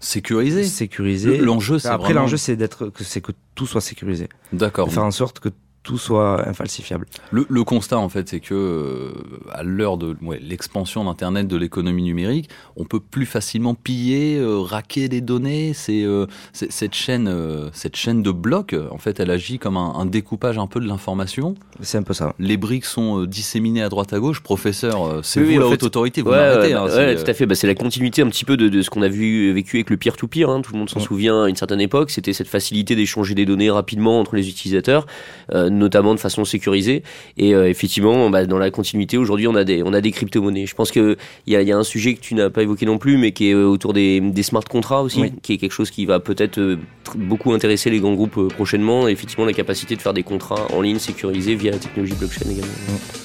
Sécurisé. 0.00 0.64
sécurisés. 0.64 1.36
Le- 1.36 1.44
L'enjeu, 1.44 1.78
c'est 1.78 1.88
Après, 1.88 2.06
vraiment- 2.06 2.20
l'enjeu, 2.22 2.38
c'est 2.38 2.56
d'être, 2.56 2.88
que 2.88 3.04
c'est 3.04 3.20
que 3.20 3.32
tout 3.54 3.66
soit 3.66 3.82
sécurisé, 3.82 4.30
D'accord. 4.54 4.90
faire 4.90 5.04
en 5.04 5.10
sorte 5.10 5.38
que 5.38 5.50
tout 5.88 5.96
soit 5.98 6.46
infalsifiable. 6.46 7.06
Le, 7.30 7.46
le 7.48 7.64
constat, 7.64 7.98
en 7.98 8.10
fait, 8.10 8.28
c'est 8.28 8.40
que 8.40 8.54
euh, 8.54 9.12
à 9.52 9.62
l'heure 9.62 9.96
de 9.96 10.16
ouais, 10.22 10.38
l'expansion 10.38 11.02
d'Internet, 11.04 11.48
de 11.48 11.56
l'économie 11.56 12.02
numérique, 12.02 12.50
on 12.76 12.84
peut 12.84 13.00
plus 13.00 13.24
facilement 13.24 13.74
piller, 13.74 14.36
euh, 14.36 14.58
raquer 14.60 15.08
des 15.08 15.22
données. 15.22 15.72
C'est 15.72 16.04
euh, 16.04 16.26
cette 16.52 16.94
chaîne, 16.94 17.26
euh, 17.26 17.70
cette 17.72 17.96
chaîne 17.96 18.22
de 18.22 18.30
blocs, 18.30 18.76
en 18.90 18.98
fait, 18.98 19.18
elle 19.18 19.30
agit 19.30 19.58
comme 19.58 19.78
un, 19.78 19.94
un 19.94 20.04
découpage 20.04 20.58
un 20.58 20.66
peu 20.66 20.78
de 20.78 20.86
l'information. 20.86 21.54
C'est 21.80 21.96
un 21.96 22.02
peu 22.02 22.12
ça. 22.12 22.34
Les 22.38 22.58
briques 22.58 22.84
sont 22.84 23.22
euh, 23.22 23.26
disséminées 23.26 23.82
à 23.82 23.88
droite 23.88 24.12
à 24.12 24.18
gauche. 24.18 24.40
Professeur, 24.42 25.06
euh, 25.06 25.20
c'est 25.22 25.40
Oui, 25.40 25.46
vous 25.46 25.52
oui, 25.52 25.58
la 25.58 25.66
en 25.66 25.70
haute 25.72 25.80
fait- 25.80 25.86
autorité, 25.86 26.20
vous 26.22 26.30
Ouais, 26.30 26.36
m'arrêtez. 26.36 26.74
hein, 26.74 26.84
bah, 26.86 26.94
ouais, 26.96 27.16
tout 27.16 27.30
à 27.30 27.32
fait. 27.32 27.46
Bah, 27.46 27.54
c'est 27.54 27.66
la 27.66 27.74
continuité 27.74 28.20
un 28.20 28.28
petit 28.28 28.44
peu 28.44 28.56
de, 28.58 28.68
de 28.68 28.82
ce 28.82 28.90
qu'on 28.90 29.02
a 29.02 29.08
vu 29.08 29.52
vécu 29.54 29.78
avec 29.78 29.88
le 29.88 29.96
peer-to-peer. 29.96 30.50
hein. 30.50 30.60
Tout 30.60 30.72
le 30.74 30.78
monde 30.80 30.90
s'en 30.90 31.00
Ouais. 31.00 31.06
souvient 31.06 31.44
à 31.44 31.48
une 31.48 31.56
certaine 31.56 31.80
époque. 31.80 32.10
C'était 32.10 32.34
cette 32.34 32.48
facilité 32.48 32.94
d'échanger 32.94 33.34
des 33.34 33.46
données 33.46 33.70
rapidement 33.70 34.20
entre 34.20 34.36
les 34.36 34.48
utilisateurs, 34.48 35.06
euh, 35.54 35.70
notamment 35.78 36.14
de 36.14 36.20
façon 36.20 36.44
sécurisée. 36.44 37.02
Et 37.38 37.54
euh, 37.54 37.68
effectivement, 37.68 38.28
bah, 38.30 38.44
dans 38.44 38.58
la 38.58 38.70
continuité, 38.70 39.16
aujourd'hui, 39.16 39.46
on 39.48 39.54
a 39.54 39.64
des 39.64 39.82
on 39.82 39.92
a 39.94 40.00
des 40.00 40.10
crypto-monnaies. 40.10 40.66
Je 40.66 40.74
pense 40.74 40.90
que 40.90 41.16
il 41.46 41.52
y 41.52 41.56
a, 41.56 41.62
y 41.62 41.72
a 41.72 41.76
un 41.76 41.84
sujet 41.84 42.14
que 42.14 42.20
tu 42.20 42.34
n'as 42.34 42.50
pas 42.50 42.62
évoqué 42.62 42.84
non 42.86 42.98
plus, 42.98 43.16
mais 43.16 43.32
qui 43.32 43.48
est 43.50 43.54
euh, 43.54 43.64
autour 43.66 43.92
des, 43.92 44.20
des 44.20 44.42
smart 44.42 44.64
contracts 44.64 45.04
aussi, 45.04 45.20
Oui. 45.20 45.32
qui 45.42 45.54
est 45.54 45.56
quelque 45.58 45.72
chose 45.72 45.90
qui 45.90 46.04
va 46.06 46.20
peut-être 46.20 46.58
euh, 46.58 46.76
beaucoup 47.16 47.52
intéresser 47.52 47.88
les 47.90 48.00
grands 48.00 48.14
groupes 48.14 48.52
prochainement. 48.54 49.08
Et 49.08 49.12
effectivement, 49.12 49.44
la 49.46 49.52
capacité 49.52 49.96
de 49.96 50.02
faire 50.02 50.14
des 50.14 50.22
contrats 50.22 50.66
en 50.72 50.80
ligne 50.82 50.98
sécurisés 50.98 51.54
via 51.54 51.70
la 51.72 51.78
technologie 51.78 52.14
blockchain 52.14 52.44
également. 52.50 52.72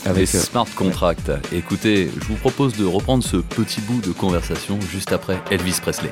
les 0.06 0.10
Avec, 0.10 0.24
euh, 0.36 0.40
smart 0.40 0.68
contracts. 0.76 1.32
Écoutez, 1.54 2.10
je 2.22 2.26
vous 2.28 2.36
propose 2.36 2.74
de 2.78 2.86
reprendre 2.86 3.24
ce 3.24 3.38
petit 3.38 3.82
bout 3.82 4.02
de 4.02 4.12
conversation 4.14 4.80
juste 4.92 5.12
après 5.12 5.38
Elvis 5.52 5.80
Presley. 5.82 6.10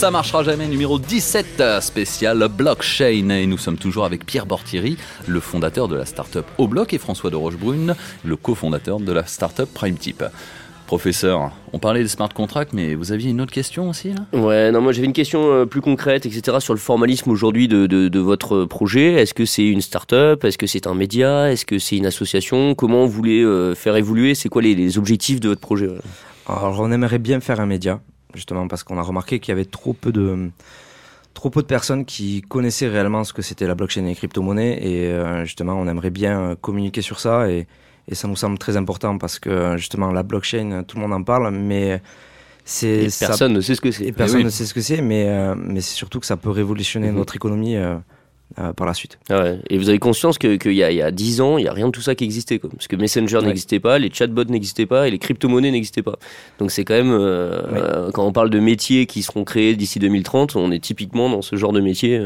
Ça 0.00 0.10
marchera 0.10 0.42
jamais, 0.42 0.66
numéro 0.66 0.98
17 0.98 1.62
spécial 1.82 2.48
blockchain. 2.48 3.28
Et 3.28 3.44
nous 3.44 3.58
sommes 3.58 3.76
toujours 3.76 4.06
avec 4.06 4.24
Pierre 4.24 4.46
Bortieri, 4.46 4.96
le 5.28 5.40
fondateur 5.40 5.88
de 5.88 5.94
la 5.94 6.06
startup 6.06 6.46
Oblock, 6.56 6.94
et 6.94 6.98
François 6.98 7.28
de 7.28 7.36
Rochebrune, 7.36 7.94
le 8.24 8.36
cofondateur 8.36 8.98
de 8.98 9.12
la 9.12 9.26
startup 9.26 9.68
PrimeTip. 9.74 10.24
Professeur, 10.86 11.50
on 11.74 11.78
parlait 11.78 12.00
des 12.00 12.08
smart 12.08 12.30
contracts, 12.30 12.72
mais 12.72 12.94
vous 12.94 13.12
aviez 13.12 13.28
une 13.28 13.42
autre 13.42 13.52
question 13.52 13.90
aussi 13.90 14.14
là? 14.14 14.38
Ouais, 14.40 14.72
non, 14.72 14.80
moi 14.80 14.92
j'avais 14.92 15.06
une 15.06 15.12
question 15.12 15.52
euh, 15.52 15.66
plus 15.66 15.82
concrète, 15.82 16.24
etc., 16.24 16.56
sur 16.60 16.72
le 16.72 16.80
formalisme 16.80 17.30
aujourd'hui 17.30 17.68
de, 17.68 17.86
de, 17.86 18.08
de, 18.08 18.18
votre 18.20 18.64
projet. 18.64 19.12
Est-ce 19.12 19.34
que 19.34 19.44
c'est 19.44 19.66
une 19.66 19.82
start-up? 19.82 20.46
Est-ce 20.46 20.56
que 20.56 20.66
c'est 20.66 20.86
un 20.86 20.94
média? 20.94 21.52
Est-ce 21.52 21.66
que 21.66 21.78
c'est 21.78 21.98
une 21.98 22.06
association? 22.06 22.74
Comment 22.74 23.04
vous 23.04 23.12
voulez 23.12 23.42
euh, 23.42 23.74
faire 23.74 23.96
évoluer? 23.96 24.34
C'est 24.34 24.48
quoi 24.48 24.62
les, 24.62 24.74
les, 24.74 24.96
objectifs 24.96 25.40
de 25.40 25.50
votre 25.50 25.60
projet? 25.60 25.88
Alors, 26.46 26.80
on 26.80 26.90
aimerait 26.90 27.18
bien 27.18 27.40
faire 27.40 27.60
un 27.60 27.66
média, 27.66 28.00
justement, 28.34 28.68
parce 28.68 28.82
qu'on 28.82 28.98
a 28.98 29.02
remarqué 29.02 29.40
qu'il 29.40 29.52
y 29.52 29.52
avait 29.52 29.64
trop 29.64 29.92
peu 29.92 30.12
de 30.12 30.50
trop 31.32 31.48
peu 31.48 31.62
de 31.62 31.66
personnes 31.66 32.04
qui 32.04 32.42
connaissaient 32.42 32.88
réellement 32.88 33.22
ce 33.22 33.32
que 33.32 33.40
c'était 33.40 33.66
la 33.66 33.76
blockchain 33.76 34.04
et 34.04 34.08
les 34.08 34.14
crypto-monnaies 34.16 34.78
et 34.82 35.06
euh, 35.06 35.44
justement 35.44 35.74
on 35.74 35.86
aimerait 35.86 36.10
bien 36.10 36.56
communiquer 36.60 37.02
sur 37.02 37.20
ça 37.20 37.48
et 37.48 37.68
et 38.10 38.14
ça 38.14 38.28
nous 38.28 38.36
semble 38.36 38.58
très 38.58 38.76
important 38.76 39.16
parce 39.18 39.38
que 39.38 39.76
justement 39.76 40.10
la 40.10 40.24
blockchain, 40.24 40.82
tout 40.86 40.96
le 40.96 41.02
monde 41.02 41.12
en 41.12 41.22
parle, 41.22 41.50
mais 41.52 42.02
c'est 42.64 43.08
personne 43.18 43.52
ne 43.52 43.60
sait 43.60 43.74
ce 43.74 43.80
que 43.80 43.90
c'est. 43.90 44.12
Personne 44.12 44.42
ne 44.42 44.50
sait 44.50 44.66
ce 44.66 44.74
que 44.74 44.80
c'est, 44.80 45.00
mais 45.00 45.28
euh, 45.28 45.54
mais 45.56 45.80
c'est 45.80 45.94
surtout 45.94 46.20
que 46.20 46.26
ça 46.26 46.36
peut 46.36 46.50
révolutionner 46.50 47.10
mhm. 47.10 47.16
notre 47.16 47.36
économie. 47.36 47.76
Euh, 47.76 47.96
euh, 48.58 48.72
par 48.72 48.86
la 48.86 48.94
suite. 48.94 49.18
Ah 49.28 49.42
ouais. 49.42 49.58
Et 49.70 49.78
vous 49.78 49.88
avez 49.88 49.98
conscience 49.98 50.38
qu'il 50.38 50.58
que 50.58 50.68
y, 50.68 50.82
a, 50.82 50.90
y 50.90 51.02
a 51.02 51.10
10 51.10 51.40
ans, 51.40 51.58
il 51.58 51.62
n'y 51.62 51.68
a 51.68 51.72
rien 51.72 51.86
de 51.86 51.92
tout 51.92 52.00
ça 52.00 52.14
qui 52.14 52.24
existait. 52.24 52.58
Quoi. 52.58 52.70
Parce 52.70 52.88
que 52.88 52.96
Messenger 52.96 53.40
n'existait 53.42 53.80
pas, 53.80 53.98
les 53.98 54.10
chatbots 54.12 54.44
n'existaient 54.44 54.86
pas 54.86 55.08
et 55.08 55.10
les 55.10 55.18
crypto-monnaies 55.18 55.70
n'existaient 55.70 56.02
pas. 56.02 56.18
Donc 56.58 56.70
c'est 56.70 56.84
quand 56.84 56.94
même, 56.94 58.10
quand 58.12 58.26
on 58.26 58.32
parle 58.32 58.50
de 58.50 58.60
métiers 58.60 59.06
qui 59.06 59.22
seront 59.22 59.44
créés 59.44 59.76
d'ici 59.76 59.98
2030, 59.98 60.56
on 60.56 60.72
est 60.72 60.80
typiquement 60.80 61.28
dans 61.28 61.42
ce 61.42 61.56
genre 61.56 61.72
de 61.72 61.80
métier 61.80 62.20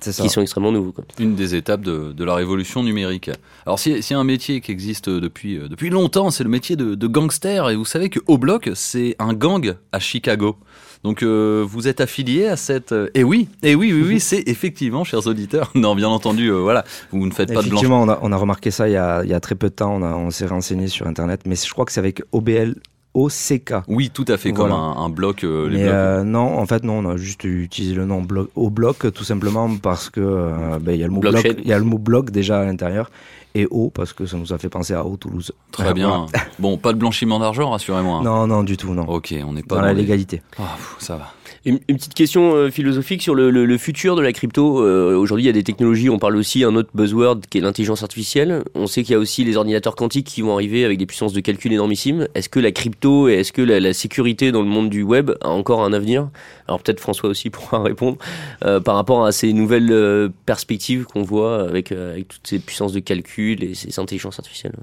qui 0.00 0.28
sont 0.28 0.42
extrêmement 0.42 0.72
nouveaux. 0.72 0.92
Quoi. 0.92 1.04
Une 1.18 1.34
des 1.34 1.54
étapes 1.54 1.82
de, 1.82 2.12
de 2.12 2.24
la 2.24 2.34
révolution 2.34 2.82
numérique. 2.82 3.30
Alors, 3.64 3.78
s'il 3.78 3.98
y, 3.98 4.14
a 4.14 4.18
un 4.18 4.24
métier 4.24 4.60
qui 4.60 4.70
existe 4.72 5.08
depuis, 5.08 5.56
euh, 5.56 5.68
depuis 5.68 5.90
longtemps, 5.90 6.30
c'est 6.30 6.44
le 6.44 6.50
métier 6.50 6.76
de, 6.76 6.94
de, 6.94 7.06
gangster. 7.06 7.70
Et 7.70 7.76
vous 7.76 7.84
savez 7.84 8.08
que 8.08 8.20
O-Block, 8.26 8.70
c'est 8.74 9.16
un 9.18 9.32
gang 9.32 9.74
à 9.92 9.98
Chicago. 9.98 10.56
Donc, 11.04 11.22
euh, 11.22 11.64
vous 11.66 11.88
êtes 11.88 12.00
affilié 12.00 12.46
à 12.46 12.56
cette. 12.56 12.92
Euh, 12.92 13.10
et 13.14 13.24
oui, 13.24 13.48
et 13.62 13.74
oui, 13.74 13.92
oui, 13.92 14.02
oui, 14.06 14.20
c'est 14.20 14.42
effectivement, 14.48 15.04
chers 15.04 15.26
auditeurs. 15.26 15.70
Non, 15.74 15.94
bien 15.94 16.08
entendu, 16.08 16.50
voilà, 16.50 16.84
vous 17.12 17.26
ne 17.26 17.32
faites 17.32 17.52
pas 17.52 17.62
de 17.62 17.68
blanche. 17.68 17.82
Effectivement, 17.82 18.02
on 18.02 18.08
a, 18.08 18.18
on 18.22 18.32
a 18.32 18.36
remarqué 18.36 18.70
ça 18.70 18.88
il 18.88 18.92
y 18.92 18.96
a, 18.96 19.22
il 19.24 19.30
y 19.30 19.34
a 19.34 19.40
très 19.40 19.54
peu 19.54 19.68
de 19.68 19.74
temps. 19.74 19.96
On, 19.96 20.02
on 20.02 20.30
s'est 20.30 20.46
renseigné 20.46 20.88
sur 20.88 21.06
Internet, 21.06 21.42
mais 21.46 21.54
je 21.56 21.70
crois 21.70 21.84
que 21.84 21.92
c'est 21.92 22.00
avec 22.00 22.22
OBL 22.32 22.74
OCK. 23.16 23.72
Oui, 23.88 24.10
tout 24.12 24.26
à 24.28 24.36
fait, 24.36 24.52
comme 24.52 24.72
un, 24.72 25.08
bloc. 25.08 25.42
Euh, 25.42 25.70
les 25.70 25.84
euh, 25.84 26.22
non, 26.22 26.58
en 26.58 26.66
fait, 26.66 26.84
non, 26.84 26.98
on 26.98 27.10
a 27.10 27.16
juste 27.16 27.44
utilisé 27.44 27.94
le 27.94 28.04
nom 28.04 28.20
bloc, 28.20 28.50
au 28.54 28.68
bloc, 28.68 29.10
tout 29.12 29.24
simplement 29.24 29.74
parce 29.76 30.10
que 30.10 30.20
euh, 30.20 30.78
ben, 30.80 30.92
il 30.92 31.00
y 31.00 31.02
a 31.02 31.06
le 31.06 31.12
mot 31.12 31.20
bloc, 31.20 31.42
il 31.58 31.66
y 31.66 31.72
a 31.72 31.78
le 31.78 31.84
mot 31.84 31.98
bloc 31.98 32.30
déjà 32.30 32.60
à 32.60 32.64
l'intérieur 32.64 33.10
et 33.56 33.66
eau 33.70 33.90
parce 33.90 34.12
que 34.12 34.26
ça 34.26 34.36
nous 34.36 34.52
a 34.52 34.58
fait 34.58 34.68
penser 34.68 34.94
à 34.94 35.04
eau 35.04 35.16
Toulouse. 35.16 35.52
Très 35.70 35.94
bien. 35.94 36.26
bon, 36.58 36.76
pas 36.76 36.92
de 36.92 36.98
blanchiment 36.98 37.38
d'argent, 37.38 37.70
rassurez-moi. 37.70 38.22
Non, 38.22 38.46
non, 38.46 38.62
du 38.62 38.76
tout, 38.76 38.92
non. 38.92 39.04
Ok, 39.08 39.34
on 39.46 39.52
n'est 39.52 39.62
pas 39.62 39.76
dans, 39.76 39.82
la 39.82 39.92
légalité. 39.92 40.42
Ah, 40.58 40.76
ça 40.98 41.16
va. 41.16 41.32
Une, 41.66 41.80
petite 41.80 42.14
question 42.14 42.54
euh, 42.54 42.70
philosophique 42.70 43.22
sur 43.22 43.34
le, 43.34 43.50
le, 43.50 43.78
futur 43.78 44.14
de 44.14 44.22
la 44.22 44.32
crypto. 44.32 44.84
Euh, 44.84 45.16
aujourd'hui, 45.16 45.42
il 45.42 45.46
y 45.48 45.50
a 45.50 45.52
des 45.52 45.64
technologies. 45.64 46.08
On 46.08 46.20
parle 46.20 46.36
aussi 46.36 46.62
un 46.62 46.76
autre 46.76 46.90
buzzword 46.94 47.40
qui 47.50 47.58
est 47.58 47.60
l'intelligence 47.60 48.04
artificielle. 48.04 48.62
On 48.76 48.86
sait 48.86 49.02
qu'il 49.02 49.14
y 49.14 49.16
a 49.16 49.18
aussi 49.18 49.42
les 49.42 49.56
ordinateurs 49.56 49.96
quantiques 49.96 50.28
qui 50.28 50.42
vont 50.42 50.54
arriver 50.54 50.84
avec 50.84 50.96
des 50.96 51.06
puissances 51.06 51.32
de 51.32 51.40
calcul 51.40 51.72
énormissimes. 51.72 52.28
Est-ce 52.36 52.48
que 52.48 52.60
la 52.60 52.70
crypto 52.70 53.28
et 53.28 53.32
est-ce 53.32 53.52
que 53.52 53.62
la, 53.62 53.80
la, 53.80 53.92
sécurité 53.94 54.52
dans 54.52 54.62
le 54.62 54.68
monde 54.68 54.90
du 54.90 55.02
web 55.02 55.32
a 55.40 55.48
encore 55.48 55.82
un 55.82 55.92
avenir? 55.92 56.28
Alors 56.68 56.80
peut-être 56.80 57.00
François 57.00 57.30
aussi 57.30 57.50
pourra 57.50 57.82
répondre 57.82 58.18
euh, 58.64 58.78
par 58.78 58.94
rapport 58.94 59.26
à 59.26 59.32
ces 59.32 59.52
nouvelles 59.52 59.90
euh, 59.90 60.28
perspectives 60.46 61.06
qu'on 61.06 61.22
voit 61.22 61.62
avec, 61.62 61.90
avec 61.90 62.28
toutes 62.28 62.46
ces 62.46 62.60
puissances 62.60 62.92
de 62.92 63.00
calcul 63.00 63.64
et 63.64 63.74
ces 63.74 63.98
intelligences 63.98 64.38
artificielles 64.38 64.74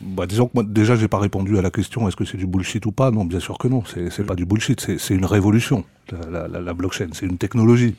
bah, 0.00 0.26
disons 0.26 0.46
que 0.46 0.52
moi, 0.54 0.64
déjà, 0.64 0.96
j'ai 0.96 1.08
pas 1.08 1.18
répondu 1.18 1.58
à 1.58 1.62
la 1.62 1.70
question 1.70 2.08
est-ce 2.08 2.16
que 2.16 2.24
c'est 2.24 2.36
du 2.36 2.46
bullshit 2.46 2.84
ou 2.86 2.92
pas? 2.92 3.10
Non, 3.10 3.24
bien 3.24 3.40
sûr 3.40 3.58
que 3.58 3.68
non. 3.68 3.82
C'est, 3.86 4.10
c'est 4.10 4.24
pas 4.24 4.34
du 4.34 4.44
bullshit. 4.44 4.80
C'est, 4.80 5.14
une 5.14 5.24
révolution. 5.24 5.84
La 6.30 6.74
blockchain, 6.74 7.08
c'est 7.12 7.26
une 7.26 7.38
technologie. 7.38 7.94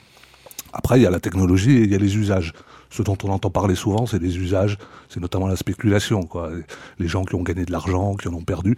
Après, 0.74 1.00
il 1.00 1.04
y 1.04 1.06
a 1.06 1.10
la 1.10 1.22
technologie 1.22 1.78
et 1.78 1.84
il 1.84 1.92
y 1.92 1.96
a 1.96 1.98
les 1.98 2.18
usages. 2.18 2.52
Ce 2.90 3.02
dont 3.02 3.18
on 3.24 3.30
entend 3.30 3.50
parler 3.50 3.76
souvent, 3.76 4.06
c'est 4.06 4.22
les 4.22 4.38
usages, 4.38 4.78
c'est 5.10 5.20
notamment 5.20 5.48
la 5.48 5.56
spéculation. 5.56 6.24
Quoi. 6.24 6.52
Les 7.00 7.08
gens 7.08 7.24
qui 7.24 7.36
ont 7.36 7.44
gagné 7.44 7.66
de 7.66 7.72
l'argent, 7.72 8.16
qui 8.16 8.28
en 8.28 8.34
ont 8.34 8.44
perdu. 8.44 8.76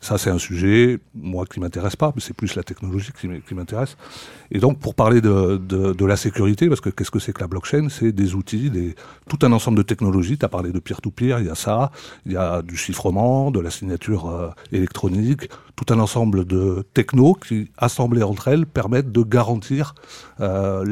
Ça, 0.00 0.16
c'est 0.16 0.30
un 0.30 0.38
sujet, 0.38 0.98
moi, 1.14 1.44
qui 1.44 1.58
m'intéresse 1.58 1.96
pas, 1.96 2.12
mais 2.14 2.20
c'est 2.20 2.34
plus 2.34 2.54
la 2.54 2.62
technologie 2.62 3.10
qui 3.18 3.54
m'intéresse. 3.54 3.96
Et 4.50 4.60
donc, 4.60 4.78
pour 4.78 4.94
parler 4.94 5.20
de, 5.20 6.04
la 6.04 6.16
sécurité, 6.16 6.68
parce 6.68 6.80
que 6.80 6.90
qu'est-ce 6.90 7.10
que 7.10 7.18
c'est 7.18 7.32
que 7.32 7.40
la 7.40 7.48
blockchain? 7.48 7.88
C'est 7.90 8.12
des 8.12 8.34
outils, 8.34 8.70
tout 9.28 9.38
un 9.42 9.52
ensemble 9.52 9.78
de 9.78 9.82
technologies. 9.82 10.38
Tu 10.38 10.44
as 10.44 10.48
parlé 10.48 10.72
de 10.72 10.78
peer-to-peer, 10.78 11.40
il 11.40 11.46
y 11.46 11.50
a 11.50 11.54
ça, 11.54 11.90
il 12.26 12.32
y 12.32 12.36
a 12.36 12.62
du 12.62 12.76
chiffrement, 12.76 13.50
de 13.50 13.60
la 13.60 13.70
signature 13.70 14.28
euh, 14.28 14.50
électronique, 14.72 15.50
tout 15.76 15.92
un 15.92 15.98
ensemble 15.98 16.44
de 16.44 16.86
technos 16.94 17.34
qui, 17.34 17.70
assemblés 17.76 18.22
entre 18.22 18.48
elles, 18.48 18.66
permettent 18.66 19.12
de 19.12 19.22
garantir 19.22 19.94
euh, 20.40 20.84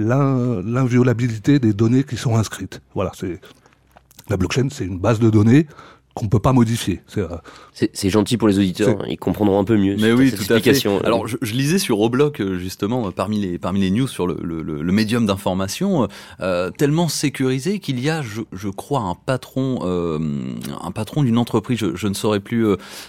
l'inviolabilité 0.64 1.58
des 1.58 1.72
données 1.72 2.04
qui 2.04 2.16
sont 2.16 2.36
inscrites. 2.36 2.82
Voilà, 2.94 3.12
c'est 3.14 3.40
la 4.28 4.36
blockchain, 4.36 4.68
c'est 4.70 4.84
une 4.84 4.98
base 4.98 5.20
de 5.20 5.30
données 5.30 5.66
qu'on 6.16 6.28
peut 6.28 6.40
pas 6.40 6.54
modifier. 6.54 7.02
Euh, 7.18 7.28
c'est 7.72 8.08
gentil 8.08 8.38
pour 8.38 8.48
les 8.48 8.58
auditeurs, 8.58 9.04
ils 9.06 9.18
comprendront 9.18 9.60
un 9.60 9.64
peu 9.64 9.76
mieux. 9.76 9.96
Mais 10.00 10.12
oui, 10.12 10.32
tout 10.32 10.50
à 10.50 10.58
fait. 10.60 10.86
Alors, 11.04 11.28
je, 11.28 11.36
je, 11.42 11.52
lisais 11.52 11.78
sur 11.78 11.98
Roblox 11.98 12.40
euh, 12.40 12.58
justement 12.58 13.12
parmi 13.12 13.38
les 13.38 13.58
parmi 13.58 13.80
les 13.80 13.90
news 13.90 14.08
sur 14.08 14.26
le, 14.26 14.38
le, 14.42 14.62
le 14.62 14.92
médium 14.92 15.26
d'information 15.26 16.08
euh, 16.40 16.70
tellement 16.70 17.08
sécurisé 17.08 17.80
qu'il 17.80 18.00
y 18.00 18.08
a, 18.08 18.22
je, 18.22 18.40
je, 18.52 18.68
crois, 18.70 19.00
un 19.00 19.14
patron 19.14 19.80
euh, 19.82 20.18
un 20.82 20.90
patron 20.90 21.22
d'une 21.22 21.36
entreprise, 21.36 21.78
je, 21.78 21.94
je, 21.94 22.08
ne 22.08 22.14
saurais 22.14 22.40
plus 22.40 22.66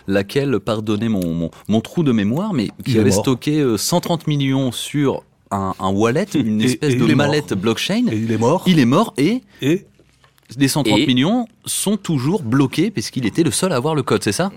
laquelle, 0.08 0.60
pardonnez 0.60 1.08
mon, 1.08 1.34
mon, 1.34 1.50
mon 1.70 1.80
trou 1.80 2.04
de 2.04 2.12
mémoire, 2.12 2.54
mais 2.54 2.68
qui 2.84 3.00
avait 3.00 3.12
stocké 3.12 3.66
130 3.78 4.28
millions 4.28 4.74
sur 4.74 5.24
un, 5.50 5.74
un 5.80 5.92
wallet, 5.92 6.26
une 6.36 6.62
espèce 6.62 6.98
de 6.98 7.14
mallette 7.14 7.54
blockchain. 7.54 8.08
Et 8.12 8.18
il 8.18 8.34
est 8.34 8.38
mort. 8.38 8.64
Il 8.68 8.80
est 8.80 8.86
mort 8.86 9.14
et 9.18 9.42
et 9.62 9.86
les 10.56 10.68
130 10.68 11.08
millions 11.08 11.48
sont 11.66 11.98
toujours 11.98 12.44
bloqués 12.44 12.92
puisqu'il 12.92 13.26
était 13.26 13.44
le 13.44 13.52
seul 13.52 13.72
à 13.74 13.76
avoir 13.76 13.96
le 13.96 14.04
code, 14.04 14.24
c'est 14.24 14.32
ça? 14.32 14.52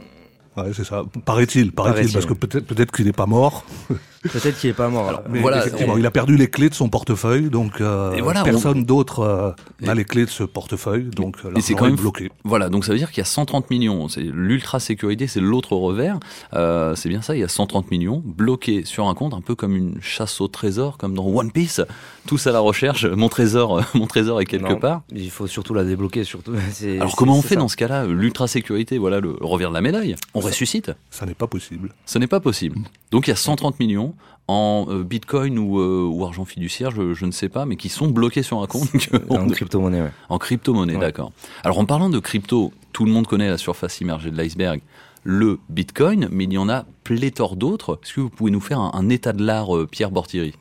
Ouais, 0.56 0.72
c'est 0.74 0.84
ça. 0.84 1.04
Paraît-il, 1.24 1.72
paraît-il, 1.72 2.12
parce 2.12 2.26
que 2.26 2.34
peut-être 2.34 2.66
peut-être 2.66 2.92
qu'il 2.92 3.06
n'est 3.06 3.12
pas 3.12 3.26
mort. 3.26 3.64
Peut-être 4.22 4.58
qu'il 4.58 4.68
n'est 4.68 4.74
pas 4.74 4.88
mort. 4.88 5.22
mais 5.30 5.40
voilà, 5.40 5.58
effectivement, 5.58 5.96
il 5.96 6.04
a 6.04 6.10
perdu 6.10 6.36
les 6.36 6.48
clés 6.48 6.68
de 6.68 6.74
son 6.74 6.90
portefeuille, 6.90 7.48
donc 7.48 7.80
euh, 7.80 8.20
personne 8.44 8.84
d'autre 8.84 9.20
euh, 9.20 9.52
n'a 9.80 9.94
les 9.94 10.04
clés 10.04 10.26
de 10.26 10.30
ce 10.30 10.44
portefeuille, 10.44 11.04
donc 11.04 11.36
euh, 11.44 11.52
c'est 11.60 11.74
quand 11.74 11.86
même 11.86 11.96
bloqué. 11.96 12.30
Voilà, 12.44 12.68
donc 12.68 12.84
ça 12.84 12.92
veut 12.92 12.98
dire 12.98 13.10
qu'il 13.10 13.18
y 13.18 13.22
a 13.22 13.24
130 13.24 13.70
millions. 13.70 14.08
C'est 14.08 14.20
l'ultra 14.20 14.78
sécurité, 14.78 15.26
c'est 15.26 15.40
l'autre 15.40 15.74
revers. 15.74 16.20
Euh, 16.52 16.94
c'est 16.96 17.08
bien 17.08 17.22
ça, 17.22 17.34
il 17.34 17.40
y 17.40 17.44
a 17.44 17.48
130 17.48 17.90
millions 17.90 18.22
bloqués 18.24 18.84
sur 18.84 19.08
un 19.08 19.14
compte, 19.14 19.32
un 19.32 19.40
peu 19.40 19.54
comme 19.54 19.74
une 19.74 20.02
chasse 20.02 20.42
au 20.42 20.48
trésor, 20.48 20.98
comme 20.98 21.14
dans 21.14 21.26
One 21.26 21.50
Piece. 21.50 21.80
Tous 22.26 22.46
à 22.46 22.52
la 22.52 22.60
recherche. 22.60 23.06
Mon 23.06 23.30
trésor, 23.30 23.82
mon 23.94 24.06
trésor 24.06 24.42
est 24.42 24.46
quelque 24.46 24.74
part. 24.74 25.00
Il 25.10 25.30
faut 25.30 25.46
surtout 25.46 25.72
la 25.72 25.84
débloquer, 25.84 26.24
surtout. 26.24 26.52
Alors 27.00 27.16
comment 27.16 27.38
on 27.38 27.42
fait 27.42 27.56
dans 27.56 27.68
ce 27.68 27.76
cas-là 27.76 28.04
L'ultra 28.04 28.48
sécurité, 28.48 28.98
voilà 28.98 29.20
le 29.20 29.34
revers 29.40 29.70
de 29.70 29.74
la 29.74 29.80
médaille? 29.80 30.16
On 30.34 30.40
ressuscite? 30.40 30.92
Ça 31.10 31.24
n'est 31.24 31.34
pas 31.34 31.46
possible. 31.46 31.94
Ce 32.04 32.18
n'est 32.18 32.26
pas 32.26 32.40
possible. 32.40 32.76
Donc 33.10 33.26
il 33.26 33.30
y 33.30 33.32
a 33.32 33.36
130 33.36 33.80
millions 33.80 34.09
en 34.50 34.86
euh, 34.88 35.04
bitcoin 35.04 35.58
ou, 35.58 35.78
euh, 35.78 36.08
ou, 36.10 36.24
argent 36.24 36.44
fiduciaire, 36.44 36.90
je, 36.90 37.14
je, 37.14 37.24
ne 37.24 37.30
sais 37.30 37.48
pas, 37.48 37.66
mais 37.66 37.76
qui 37.76 37.88
sont 37.88 38.08
bloqués 38.08 38.42
sur 38.42 38.60
un 38.60 38.66
compte. 38.66 38.88
en 39.28 39.46
crypto-monnaie, 39.46 40.02
ouais. 40.02 40.12
En 40.28 40.38
crypto-monnaie, 40.38 40.94
ouais. 40.94 41.00
d'accord. 41.00 41.30
Alors 41.62 41.78
en 41.78 41.84
parlant 41.84 42.10
de 42.10 42.18
crypto, 42.18 42.72
tout 42.92 43.04
le 43.04 43.12
monde 43.12 43.28
connaît 43.28 43.48
la 43.48 43.58
surface 43.58 44.00
immergée 44.00 44.32
de 44.32 44.36
l'iceberg, 44.36 44.80
le 45.22 45.60
bitcoin, 45.68 46.28
mais 46.32 46.44
il 46.44 46.52
y 46.52 46.58
en 46.58 46.68
a 46.68 46.84
pléthore 47.04 47.54
d'autres. 47.54 48.00
Est-ce 48.02 48.14
que 48.14 48.20
vous 48.22 48.30
pouvez 48.30 48.50
nous 48.50 48.60
faire 48.60 48.80
un, 48.80 48.90
un 48.94 49.08
état 49.08 49.32
de 49.32 49.44
l'art, 49.44 49.76
euh, 49.76 49.86
Pierre 49.86 50.10
Bortieri 50.10 50.54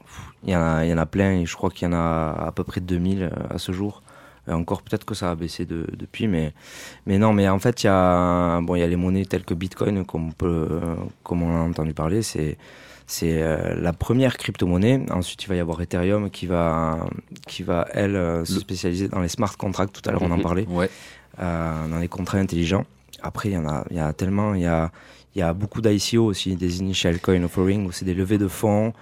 il 0.43 0.51
y, 0.51 0.55
en 0.55 0.61
a, 0.61 0.85
il 0.85 0.89
y 0.89 0.93
en 0.93 0.97
a 0.97 1.05
plein, 1.05 1.31
et 1.31 1.45
je 1.45 1.55
crois 1.55 1.69
qu'il 1.69 1.87
y 1.87 1.91
en 1.91 1.93
a 1.93 2.45
à 2.47 2.51
peu 2.53 2.63
près 2.63 2.79
2000 2.79 3.29
à 3.49 3.57
ce 3.57 3.71
jour. 3.71 4.03
Encore 4.47 4.81
peut-être 4.83 5.03
que 5.03 5.13
ça 5.13 5.31
a 5.31 5.35
baissé 5.35 5.65
de, 5.65 5.85
depuis, 5.93 6.27
mais, 6.27 6.53
mais 7.05 7.17
non, 7.17 7.33
mais 7.33 7.49
en 7.49 7.59
fait, 7.59 7.83
il 7.83 7.87
y 7.87 7.89
a, 7.89 8.61
bon, 8.61 8.75
il 8.75 8.79
y 8.79 8.83
a 8.83 8.87
les 8.87 8.95
monnaies 8.95 9.25
telles 9.25 9.43
que 9.43 9.53
Bitcoin, 9.53 10.05
comme 10.05 10.29
on, 10.29 10.31
peut, 10.31 10.79
comme 11.23 11.43
on 11.43 11.55
a 11.55 11.59
entendu 11.59 11.93
parler, 11.93 12.21
c'est 12.21 12.57
c'est 13.11 13.41
euh, 13.41 13.73
la 13.75 13.91
première 13.91 14.37
crypto-monnaie. 14.37 15.03
Ensuite, 15.09 15.43
il 15.43 15.49
va 15.49 15.55
y 15.55 15.59
avoir 15.59 15.81
Ethereum 15.81 16.29
qui 16.29 16.45
va, 16.45 17.07
qui 17.47 17.63
va 17.63 17.87
elle, 17.93 18.15
euh, 18.15 18.45
se 18.45 18.59
spécialiser 18.59 19.07
dans 19.07 19.19
les 19.19 19.29
smart 19.29 19.55
contracts. 19.57 19.91
Tout 19.99 20.07
à 20.07 20.11
l'heure, 20.11 20.21
on 20.21 20.29
en 20.31 20.37
Mhm. 20.37 20.43
parlait. 20.43 20.65
Ouais. 20.69 20.89
Euh, 21.41 21.87
dans 21.87 21.97
les 21.97 22.07
contrats 22.07 22.37
intelligents. 22.37 22.85
Après, 23.23 23.49
il 23.49 23.53
y 23.53 23.57
en 23.57 23.67
a, 23.67 23.83
il 23.89 23.97
y 23.97 23.99
a 23.99 24.13
tellement. 24.13 24.53
Il 24.53 24.61
y 24.61 24.67
a, 24.67 24.91
il 25.35 25.39
y 25.39 25.41
a 25.41 25.53
beaucoup 25.53 25.81
d'ICO 25.81 26.23
aussi, 26.23 26.55
des 26.55 26.79
initial 26.79 27.19
coin 27.19 27.41
offering, 27.43 27.87
où 27.87 27.91
c'est 27.91 28.05
des 28.05 28.13
levées 28.13 28.37
de 28.37 28.47
fonds 28.47 28.93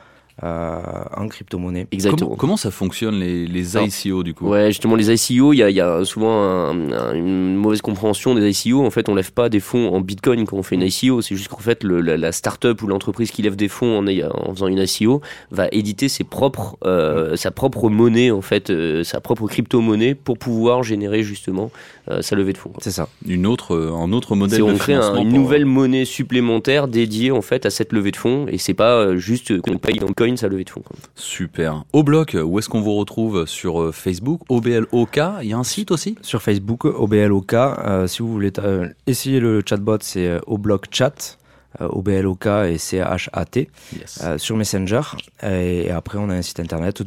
en 0.44 1.28
crypto-monnaie. 1.28 1.88
Exactement. 1.92 2.28
Comment, 2.30 2.36
comment 2.38 2.58
ça 2.58 2.72
fonctionne 2.72 3.16
les, 3.20 3.48
les 3.48 3.76
ICO 3.78 4.24
du 4.24 4.34
coup 4.34 4.48
Ouais, 4.48 4.68
justement, 4.68 4.96
les 4.96 5.12
ICO, 5.12 5.54
il 5.54 5.58
y 5.58 5.64
a, 5.64 5.70
il 5.70 5.76
y 5.76 5.82
a 5.82 6.04
souvent 6.06 6.32
un- 6.42 6.92
un- 6.92 7.14
une 7.16 7.56
mauvaise 7.56 7.82
compréhension 7.82 8.36
des 8.36 8.50
ICO. 8.68 8.86
En 8.86 8.90
fait, 8.92 9.10
on 9.10 9.16
lève 9.16 9.32
pas 9.32 9.50
des 9.50 9.60
fonds 9.60 9.94
en 9.94 10.02
Bitcoin 10.02 10.46
quand 10.46 10.58
on 10.58 10.64
fait 10.64 10.76
une 10.76 10.84
ICO. 10.84 11.22
C'est 11.22 11.36
juste 11.36 11.48
qu'en 11.50 11.58
fait, 11.58 11.84
le, 11.84 12.02
la, 12.02 12.18
la 12.18 12.32
start-up 12.32 12.82
ou 12.84 12.88
l'entreprise 12.88 13.32
qui 13.32 13.42
lève 13.42 13.56
des 13.56 13.68
fonds 13.68 14.00
en, 14.00 14.54
faisant 14.54 14.68
une 14.68 14.80
ICO 14.80 15.22
va 15.52 15.68
éditer 15.72 16.08
ses 16.10 16.24
propres, 16.24 16.78
euh, 16.86 17.36
sa 17.36 17.52
propre 17.52 17.90
monnaie, 17.90 18.32
en 18.32 18.42
fait, 18.42 18.70
euh, 18.70 19.04
sa 19.04 19.20
propre 19.22 19.48
crypto-monnaie 19.48 20.14
pour 20.16 20.38
pouvoir 20.38 20.84
générer 20.84 21.24
justement 21.24 21.72
euh, 22.10 22.22
sa 22.22 22.36
levée 22.36 22.54
de 22.54 22.58
fonds. 22.58 22.72
C'est 22.80 22.92
ça. 22.92 23.10
Une 23.28 23.46
autre, 23.46 23.76
euh, 23.76 23.92
un 23.94 24.14
autre 24.14 24.36
modèle 24.36 24.60
de 24.60 24.64
on 24.64 24.78
crée 24.78 24.94
un- 24.94 25.16
une 25.18 25.34
nouvelle 25.34 25.66
monnaie 25.66 26.06
supplémentaire 26.06 26.88
dédiée 26.88 27.32
en 27.32 27.42
fait 27.42 27.66
à 27.66 27.70
cette 27.70 27.92
levée 27.92 28.12
de 28.12 28.16
fonds 28.18 28.46
et 28.50 28.58
c'est 28.58 28.74
pas 28.74 28.94
euh, 28.94 29.18
juste 29.18 29.60
qu'on 29.62 29.78
paye 29.78 30.00
en 30.04 30.14
coin 30.14 30.27
sa 30.36 30.50
levée 30.50 30.66
de 30.66 30.70
fonds. 30.70 30.82
quoi. 30.82 30.98
Super. 31.16 31.86
Au 31.94 32.04
bloc, 32.04 32.36
où 32.44 32.60
est-ce 32.60 32.68
qu'on 32.68 32.82
vous 32.82 32.96
retrouve 32.96 33.46
sur 33.46 33.80
euh, 33.82 33.92
Facebook 33.94 34.42
OBLOK, 34.50 35.20
il 35.44 35.48
y 35.48 35.54
a 35.54 35.58
un 35.58 35.64
site 35.64 35.92
aussi? 35.92 36.16
Sur 36.22 36.42
Facebook, 36.42 36.84
OBLOK, 36.84 37.54
euh, 37.54 38.08
si 38.08 38.22
vous 38.22 38.30
voulez 38.34 38.52
euh, 38.60 38.90
essayer 39.06 39.40
le 39.40 39.62
chatbot, 39.66 40.00
c'est 40.02 40.40
Oblock 40.48 40.88
Chat, 40.92 41.38
OBLOK 41.80 42.46
et 42.68 42.78
C-H-A-T, 42.78 43.70
Yes. 43.96 44.20
euh, 44.24 44.38
sur 44.38 44.58
Messenger. 44.58 45.02
Et, 45.44 45.92
après, 45.92 46.18
on 46.18 46.30
a 46.30 46.34
un 46.34 46.42
site 46.42 46.60
internet 46.60 47.02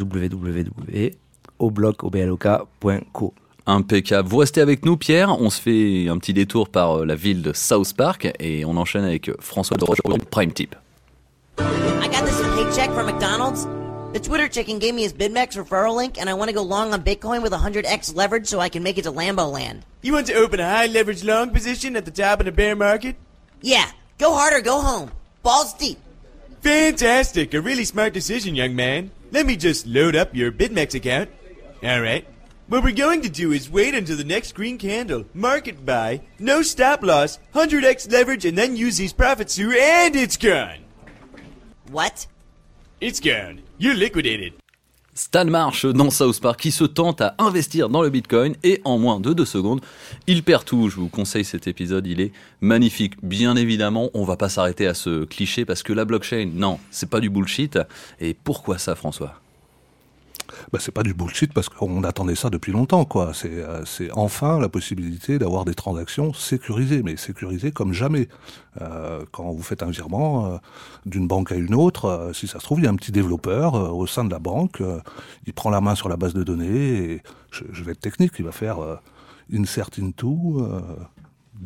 www.oblock.co. 1.61 3.35
Impeccable. 3.67 4.29
Vous 4.29 4.37
restez 4.39 4.61
avec 4.63 4.85
nous, 4.87 4.97
Pierre. 4.97 5.41
On 5.41 5.51
se 5.51 5.61
fait 5.61 6.09
un 6.09 6.17
petit 6.19 6.33
détour 6.33 6.69
par 6.71 7.05
la 7.05 7.15
ville 7.15 7.43
de 7.43 7.53
South 7.53 7.93
Park 7.95 8.33
et 8.41 8.65
on 8.65 8.77
enchaîne 8.77 9.05
avec 9.05 9.31
François 9.41 9.77
de 9.77 9.85
Roche 9.85 10.01
pour 10.03 10.19
Prime 10.19 10.53
Tip. 10.53 10.75
Got 12.77 12.95
from 12.95 13.07
McDonald's. 13.07 13.65
The 14.15 14.21
Twitter 14.21 14.49
chicken 14.49 14.79
gave 14.79 14.95
me 14.95 15.03
his 15.03 15.13
BidMEX 15.13 15.63
referral 15.63 15.95
link, 15.95 16.19
and 16.19 16.31
I 16.31 16.35
want 16.35 16.49
to 16.49 16.55
go 16.55 16.63
long 16.63 16.95
on 16.95 17.03
Bitcoin 17.03 17.43
with 17.43 17.53
100x 17.53 18.15
leverage 18.15 18.47
so 18.47 18.59
I 18.59 18.71
can 18.71 18.83
make 18.83 18.97
it 18.97 19.03
to 19.03 19.13
Lambo 19.13 19.53
Land. 19.53 19.85
You 20.01 20.15
want 20.15 20.29
to 20.29 20.35
open 20.35 20.61
a 20.61 20.65
high 20.65 20.87
leverage 20.87 21.23
long 21.23 21.51
position 21.51 21.95
at 21.95 22.05
the 22.07 22.11
top 22.11 22.41
of 22.41 22.47
the 22.47 22.53
bear 22.53 22.75
market? 22.75 23.17
Yeah, 23.61 23.91
go 24.19 24.35
hard 24.35 24.55
or 24.55 24.63
go 24.63 24.81
home. 24.81 25.11
Balls 25.43 25.75
deep. 25.75 25.99
Fantastic. 26.63 27.53
A 27.53 27.61
really 27.61 27.85
smart 27.85 28.15
decision, 28.15 28.55
young 28.55 28.75
man. 28.75 29.11
Let 29.31 29.45
me 29.45 29.57
just 29.57 29.87
load 29.87 30.17
up 30.17 30.35
your 30.35 30.51
BidMEX 30.51 30.95
account. 30.95 31.29
Alright. 31.85 32.27
What 32.69 32.83
we're 32.83 32.93
going 32.93 33.21
to 33.23 33.29
do 33.29 33.53
is 33.53 33.69
wait 33.69 33.95
until 33.95 34.17
the 34.17 34.25
next 34.25 34.53
green 34.53 34.79
candle, 34.79 35.27
market 35.35 35.85
buy, 35.85 36.23
no 36.39 36.63
stop 36.63 37.03
loss, 37.03 37.39
100x 37.55 38.11
leverage, 38.11 38.45
and 38.47 38.57
then 38.57 38.77
use 38.77 38.97
these 38.97 39.13
profits 39.13 39.57
through, 39.57 39.77
and 39.79 40.17
it's 40.17 40.37
gone. 40.37 40.79
What? 41.91 42.27
It's 43.03 43.19
gone. 43.19 43.61
You're 43.79 43.97
liquidated. 43.97 44.53
Stan 45.15 45.47
Marsh 45.47 45.87
dans 45.87 46.11
South 46.11 46.39
Park 46.39 46.61
qui 46.61 46.71
se 46.71 46.85
tente 46.85 47.23
à 47.23 47.35
investir 47.39 47.89
dans 47.89 48.03
le 48.03 48.11
Bitcoin 48.11 48.57
et 48.63 48.83
en 48.85 48.99
moins 48.99 49.21
de 49.21 49.33
deux 49.33 49.47
secondes, 49.47 49.81
il 50.27 50.43
perd 50.43 50.67
tout. 50.67 50.91
Je 50.91 50.97
vous 50.97 51.09
conseille 51.09 51.47
cet 51.47 51.67
épisode, 51.67 52.07
il 52.07 52.21
est 52.21 52.33
magnifique. 52.61 53.15
Bien 53.23 53.57
évidemment, 53.57 54.11
on 54.13 54.25
va 54.25 54.37
pas 54.37 54.51
s'arrêter 54.51 54.87
à 54.87 54.93
ce 54.93 55.25
cliché 55.25 55.65
parce 55.65 55.83
que 55.83 55.95
la 55.95 56.05
blockchain, 56.05 56.51
non, 56.53 56.79
c'est 56.91 57.09
pas 57.09 57.21
du 57.21 57.31
bullshit. 57.31 57.79
Et 58.21 58.35
pourquoi 58.35 58.77
ça, 58.77 58.95
François? 58.95 59.41
Bah, 60.73 60.79
c'est 60.81 60.93
pas 60.93 61.03
du 61.03 61.15
bullshit 61.15 61.53
parce 61.53 61.69
qu'on 61.69 62.05
attendait 62.05 62.35
ça 62.35 62.51
depuis 62.51 62.73
longtemps, 62.73 63.05
quoi. 63.05 63.33
C'est, 63.35 63.51
euh, 63.53 63.85
enfin 64.13 64.59
la 64.61 64.69
possibilité 64.69 65.39
d'avoir 65.39 65.65
des 65.65 65.75
transactions 65.75 66.33
sécurisées, 66.33 67.03
mais 67.03 67.17
sécurisées 67.17 67.73
comme 67.73 67.93
jamais. 67.93 68.29
Euh, 68.81 69.25
quand 69.33 69.51
vous 69.51 69.63
faites 69.63 69.83
un 69.83 69.91
virement 69.91 70.47
euh, 70.47 70.57
d'une 71.07 71.27
banque 71.27 71.53
à 71.53 71.57
une 71.57 71.75
autre, 71.75 72.31
si 72.35 72.47
ça 72.47 72.61
se 72.61 72.65
trouve, 72.65 72.81
il 72.81 72.85
y 72.85 72.89
a 72.89 72.91
un 72.91 72.97
petit 72.97 73.13
développeur 73.13 73.75
au 73.97 74.07
sein 74.07 74.25
de 74.25 74.31
la 74.31 74.39
banque, 74.39 74.83
il 75.47 75.53
prend 75.53 75.71
la 75.71 75.81
main 75.81 75.95
sur 75.95 76.09
la 76.09 76.17
base 76.17 76.35
de 76.35 76.43
données 76.43 77.13
et 77.13 77.23
je, 77.51 77.65
je 77.73 77.85
vais 77.85 77.93
être 77.93 78.01
technique, 78.01 78.33
il 78.39 78.45
va 78.45 78.53
faire 78.53 78.79
insert 79.53 79.91
into. 80.01 80.67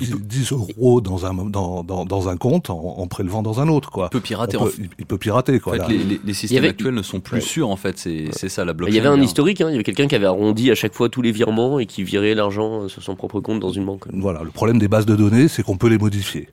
Euh, 0.00 0.04
10, 0.06 0.14
10 0.22 0.52
euros 0.52 1.00
dans 1.00 1.26
un, 1.26 1.34
dans, 1.34 1.82
dans, 1.84 2.04
dans 2.04 2.28
un 2.28 2.36
compte 2.36 2.70
en, 2.70 2.78
en 2.98 3.06
prélevant 3.06 3.42
dans 3.42 3.60
un 3.60 3.68
autre, 3.68 3.90
quoi. 3.90 4.06
Il 4.10 4.14
peut 4.14 4.20
pirater. 4.20 4.56
En 4.56 4.66
il, 4.98 5.06
peut 5.06 5.18
pirater, 5.18 5.56
En 5.56 5.58
quoi. 5.60 5.72
fait, 5.74 5.78
Là, 5.78 5.88
les, 5.88 5.98
les- 5.98 6.20
les 6.24 6.34
systèmes 6.34 6.58
avait- 6.58 6.68
actuels 6.70 6.94
ne 6.94 7.02
sont 7.02 7.20
plus 7.20 7.40
sûrs, 7.40 7.68
en 7.70 7.76
fait. 7.76 7.98
C'est 7.98 8.26
c'est 8.32 8.48
ça 8.48 8.64
la 8.64 8.72
blockchain. 8.72 8.92
Il 8.92 8.96
y 8.96 9.00
avait 9.00 9.08
un 9.08 9.14
bien. 9.16 9.24
historique, 9.24 9.60
hein, 9.60 9.68
il 9.68 9.72
y 9.72 9.74
avait 9.76 9.84
quelqu'un 9.84 10.06
qui 10.08 10.14
avait 10.14 10.26
arrondi 10.26 10.70
à 10.70 10.74
chaque 10.74 10.94
fois 10.94 11.08
tous 11.08 11.22
les 11.22 11.32
virements 11.32 11.78
et 11.78 11.86
qui 11.86 12.02
virait 12.02 12.34
l'argent 12.34 12.82
euh, 12.82 12.88
sur 12.88 13.02
son 13.02 13.14
propre 13.14 13.40
compte 13.40 13.60
dans 13.60 13.70
une 13.70 13.84
banque. 13.84 14.04
Voilà, 14.12 14.42
le 14.42 14.50
problème 14.50 14.78
des 14.78 14.88
bases 14.88 15.06
de 15.06 15.16
données, 15.16 15.48
c'est 15.48 15.62
qu'on 15.62 15.76
peut 15.76 15.88
les 15.88 15.98
modifier. 15.98 16.48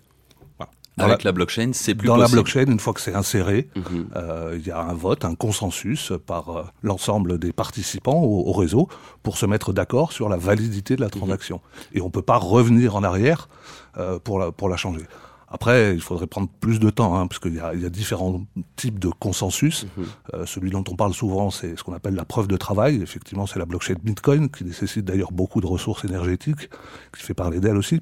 Avec 1.03 1.23
la- 1.23 1.29
la 1.29 1.31
blockchain, 1.33 1.71
c'est 1.73 1.95
plus 1.95 2.07
dans 2.07 2.15
la 2.17 2.27
blockchain, 2.27 2.65
une 2.71 2.79
fois 2.79 2.93
que 2.93 3.01
c'est 3.01 3.13
inséré, 3.15 3.69
Mhm. 3.75 4.07
euh, 4.15 4.57
il 4.59 4.65
y 4.67 4.71
a 4.71 4.79
un 4.81 4.93
vote, 4.93 5.25
un 5.25 5.35
consensus 5.35 6.11
par 6.25 6.49
euh, 6.49 6.63
l'ensemble 6.83 7.37
des 7.39 7.51
participants 7.53 8.21
au, 8.21 8.47
au 8.49 8.53
réseau 8.53 8.87
pour 9.23 9.37
se 9.37 9.45
mettre 9.45 9.73
d'accord 9.73 10.11
sur 10.11 10.29
la 10.29 10.37
validité 10.37 10.95
de 10.95 11.01
la 11.01 11.09
transaction. 11.09 11.61
Et 11.93 12.01
on 12.01 12.09
peut 12.09 12.21
pas 12.21 12.37
revenir 12.37 12.95
en 12.95 13.03
arrière 13.03 13.49
euh, 13.97 14.19
pour, 14.19 14.39
la, 14.39 14.51
pour 14.51 14.69
la 14.69 14.77
changer. 14.77 15.05
Après, 15.53 15.93
il 15.93 16.01
faudrait 16.01 16.27
prendre 16.27 16.47
plus 16.61 16.79
de 16.79 16.89
temps, 16.89 17.13
hein, 17.19 17.27
parce 17.27 17.39
qu'il 17.39 17.53
y 17.55 17.59
a, 17.59 17.73
il 17.73 17.81
y 17.81 17.85
a 17.85 17.89
différents 17.89 18.41
types 18.77 18.99
de 18.99 19.09
consensus. 19.09 19.85
Euh, 20.33 20.45
celui 20.45 20.69
dont 20.71 20.83
on 20.89 20.95
parle 20.95 21.13
souvent, 21.13 21.49
c'est 21.49 21.75
ce 21.77 21.83
qu'on 21.83 21.93
appelle 21.93 22.15
la 22.15 22.23
preuve 22.23 22.47
de 22.47 22.55
travail. 22.55 23.01
Effectivement, 23.01 23.45
c'est 23.47 23.59
la 23.59 23.65
blockchain 23.65 23.95
Bitcoin, 24.01 24.49
qui 24.49 24.63
nécessite 24.63 25.03
d'ailleurs 25.03 25.33
beaucoup 25.33 25.59
de 25.59 25.67
ressources 25.67 26.05
énergétiques, 26.05 26.69
qui 27.13 27.21
fait 27.23 27.33
parler 27.33 27.59
d'elle 27.59 27.75
aussi. 27.75 27.99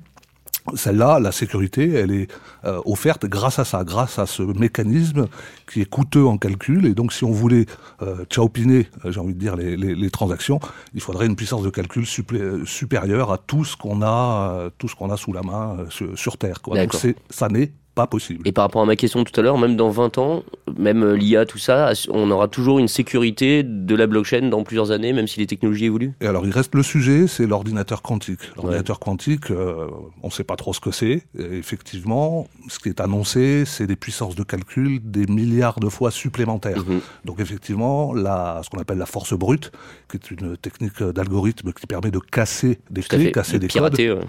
Celle-là, 0.75 1.19
la 1.19 1.31
sécurité, 1.31 1.93
elle 1.93 2.11
est 2.11 2.27
euh, 2.65 2.79
offerte 2.85 3.25
grâce 3.25 3.59
à 3.59 3.65
ça, 3.65 3.83
grâce 3.83 4.19
à 4.19 4.25
ce 4.25 4.43
mécanisme 4.43 5.27
qui 5.71 5.81
est 5.81 5.89
coûteux 5.89 6.25
en 6.25 6.37
calcul. 6.37 6.85
Et 6.85 6.93
donc, 6.93 7.13
si 7.13 7.23
on 7.23 7.31
voulait 7.31 7.65
euh, 8.01 8.25
chopiner, 8.31 8.87
euh, 9.05 9.11
j'ai 9.11 9.19
envie 9.19 9.33
de 9.33 9.39
dire, 9.39 9.55
les, 9.55 9.77
les, 9.77 9.95
les 9.95 10.09
transactions, 10.09 10.59
il 10.93 11.01
faudrait 11.01 11.25
une 11.25 11.35
puissance 11.35 11.63
de 11.63 11.69
calcul 11.69 12.05
euh, 12.33 12.65
supérieure 12.65 13.31
à 13.31 13.37
tout 13.37 13.65
ce 13.65 13.75
qu'on 13.75 14.01
a, 14.01 14.51
euh, 14.53 14.69
tout 14.77 14.87
ce 14.87 14.95
qu'on 14.95 15.09
a 15.09 15.17
sous 15.17 15.33
la 15.33 15.41
main 15.41 15.77
sur, 15.89 16.17
sur 16.17 16.37
Terre. 16.37 16.61
Quoi. 16.61 16.85
Donc, 16.85 16.95
ça 17.29 17.47
n'est 17.49 17.71
pas 17.95 18.07
possible. 18.07 18.47
Et 18.47 18.51
par 18.51 18.63
rapport 18.65 18.81
à 18.81 18.85
ma 18.85 18.95
question 18.95 19.23
tout 19.23 19.37
à 19.39 19.43
l'heure, 19.43 19.57
même 19.57 19.75
dans 19.75 19.89
20 19.89 20.17
ans, 20.17 20.43
même 20.77 21.03
euh, 21.03 21.17
l'IA, 21.17 21.45
tout 21.45 21.57
ça, 21.57 21.91
on 22.09 22.31
aura 22.31 22.47
toujours 22.47 22.79
une 22.79 22.87
sécurité 22.87 23.63
de 23.63 23.95
la 23.95 24.07
blockchain 24.07 24.49
dans 24.49 24.63
plusieurs 24.63 24.91
années, 24.91 25.11
même 25.13 25.27
si 25.27 25.39
les 25.39 25.47
technologies 25.47 25.85
évoluent 25.85 26.13
Et 26.21 26.27
alors, 26.27 26.45
il 26.45 26.51
reste 26.51 26.75
le 26.75 26.83
sujet, 26.83 27.27
c'est 27.27 27.45
l'ordinateur 27.45 28.01
quantique. 28.01 28.39
L'ordinateur 28.55 28.99
quantique, 28.99 29.51
euh, 29.51 29.87
on 30.23 30.27
ne 30.27 30.31
sait 30.31 30.43
pas 30.43 30.55
trop 30.55 30.73
ce 30.73 30.79
que 30.79 30.91
c'est. 30.91 31.23
Effectivement, 31.37 32.47
ce 32.67 32.79
qui 32.79 32.89
est 32.89 33.01
annoncé, 33.01 33.63
c'est 33.65 33.87
des 33.87 33.95
puissances 33.95 34.35
de 34.35 34.43
calcul 34.43 34.99
des 35.03 35.25
milliards 35.25 35.79
de 35.79 35.89
fois 35.89 36.11
supplémentaires. 36.11 36.83
Mhm. 36.87 37.01
Donc 37.25 37.39
effectivement, 37.39 38.13
la, 38.13 38.61
ce 38.63 38.69
qu'on 38.69 38.79
appelle 38.79 38.97
la 38.97 39.05
force 39.05 39.33
brute, 39.33 39.71
qui 40.09 40.17
est 40.17 40.31
une 40.31 40.57
technique 40.57 41.01
d'algorithme 41.03 41.73
qui 41.73 41.87
permet 41.87 42.11
de 42.11 42.19
casser 42.19 42.79
des 42.89 43.01
clés, 43.01 43.31
casser 43.31 43.53
De 43.53 43.59
des 43.59 43.67
pirater, 43.67 44.07
codes. 44.07 44.17
ouais. 44.19 44.23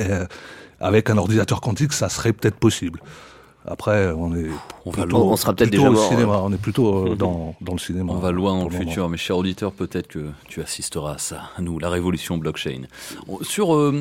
Euh, 0.00 0.26
avec 0.80 1.10
un 1.10 1.18
ordinateur 1.18 1.60
quantique, 1.60 1.92
ça 1.92 2.08
serait 2.08 2.32
peut-être 2.32 2.56
possible. 2.56 3.00
Après, 3.68 4.12
on 4.12 4.34
est 4.34 4.46
On 4.84 4.90
va 4.90 5.02
plutôt, 5.02 5.18
loin. 5.18 5.32
On 5.32 5.36
sera 5.36 5.52
peut-être 5.52 5.70
déjà 5.70 5.88
au 5.88 5.92
mort, 5.92 6.08
cinéma. 6.08 6.40
On 6.44 6.52
est 6.52 6.60
plutôt 6.60 7.08
euh, 7.08 7.14
dans, 7.18 7.56
dans 7.60 7.72
le 7.72 7.78
cinéma. 7.78 8.12
On 8.12 8.18
va 8.18 8.30
loin 8.30 8.58
dans 8.58 8.68
le 8.68 8.70
futur, 8.70 9.08
mais 9.08 9.16
cher 9.16 9.36
auditeur, 9.36 9.72
peut-être 9.72 10.06
que 10.06 10.30
tu 10.48 10.62
assisteras 10.62 11.14
à 11.14 11.18
ça, 11.18 11.50
nous, 11.58 11.78
la 11.78 11.90
révolution 11.90 12.38
blockchain. 12.38 12.82
Sur, 13.42 13.74
euh, 13.74 14.00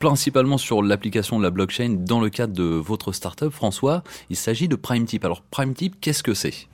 principalement 0.00 0.58
sur 0.58 0.82
l'application 0.82 1.38
de 1.38 1.44
la 1.44 1.50
blockchain 1.50 1.96
dans 2.00 2.20
le 2.20 2.28
cadre 2.28 2.54
de 2.54 2.64
votre 2.64 3.12
startup, 3.12 3.50
François, 3.50 4.02
il 4.30 4.36
s'agit 4.36 4.66
de 4.66 4.74
PrimeTip. 4.74 5.24
Alors, 5.24 5.42
PrimeTip, 5.42 6.00
qu'est-ce 6.00 6.24
que 6.24 6.34
c'est? 6.34 6.66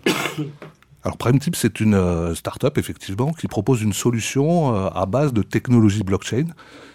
Alors 1.08 1.16
PrimeTip, 1.16 1.56
c'est 1.56 1.80
une 1.80 1.94
euh, 1.94 2.34
start-up 2.34 2.76
effectivement 2.76 3.32
qui 3.32 3.48
propose 3.48 3.80
une 3.80 3.94
solution 3.94 4.76
euh, 4.76 4.90
à 4.90 5.06
base 5.06 5.32
de 5.32 5.40
technologie 5.40 6.02
blockchain. 6.02 6.44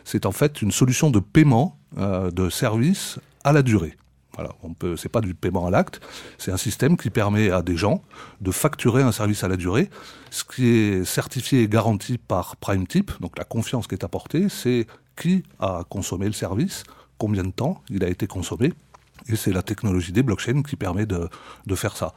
C'est 0.04 0.28
en 0.28 0.32
fait 0.32 0.62
une 0.62 0.72
solution 0.72 1.10
de 1.10 1.18
paiement 1.18 1.80
euh, 1.98 2.30
de 2.30 2.52
services 2.52 3.18
à 3.44 3.54
la 3.54 3.64
durée. 3.64 3.98
Voilà, 4.36 4.52
on 4.62 4.76
c'est 4.98 5.10
pas 5.10 5.22
du 5.22 5.34
paiement 5.34 5.66
à 5.66 5.72
l'acte, 5.72 6.00
c'est 6.38 6.52
un 6.52 6.58
système 6.58 6.96
qui 6.96 7.10
permet 7.10 7.50
à 7.50 7.64
des 7.64 7.76
gens 7.76 8.04
de 8.40 8.52
facturer 8.52 9.02
un 9.02 9.12
service 9.12 9.44
à 9.44 9.48
la 9.48 9.58
durée. 9.58 9.90
Ce 10.30 10.44
qui 10.44 10.68
est 10.68 11.06
certifié 11.06 11.64
et 11.64 11.68
garanti 11.68 12.20
par 12.20 12.56
PrimeTip, 12.58 13.20
donc 13.20 13.36
la 13.40 13.46
confiance 13.46 13.88
qui 13.88 13.96
est 13.96 14.04
apportée, 14.04 14.48
c'est 14.48 14.86
qui 15.20 15.42
a 15.60 15.86
consommé 15.90 16.28
le 16.28 16.34
service, 16.34 16.84
combien 17.18 17.44
de 17.44 17.52
temps 17.52 17.82
il 17.90 18.04
a 18.04 18.10
été 18.10 18.28
consommé, 18.28 18.74
et 19.28 19.36
c'est 19.36 19.54
la 19.54 19.64
technologie 19.64 20.12
des 20.12 20.22
blockchains 20.22 20.62
qui 20.62 20.76
permet 20.76 21.08
de 21.08 21.30
faire 21.76 21.98
ça. 21.98 22.14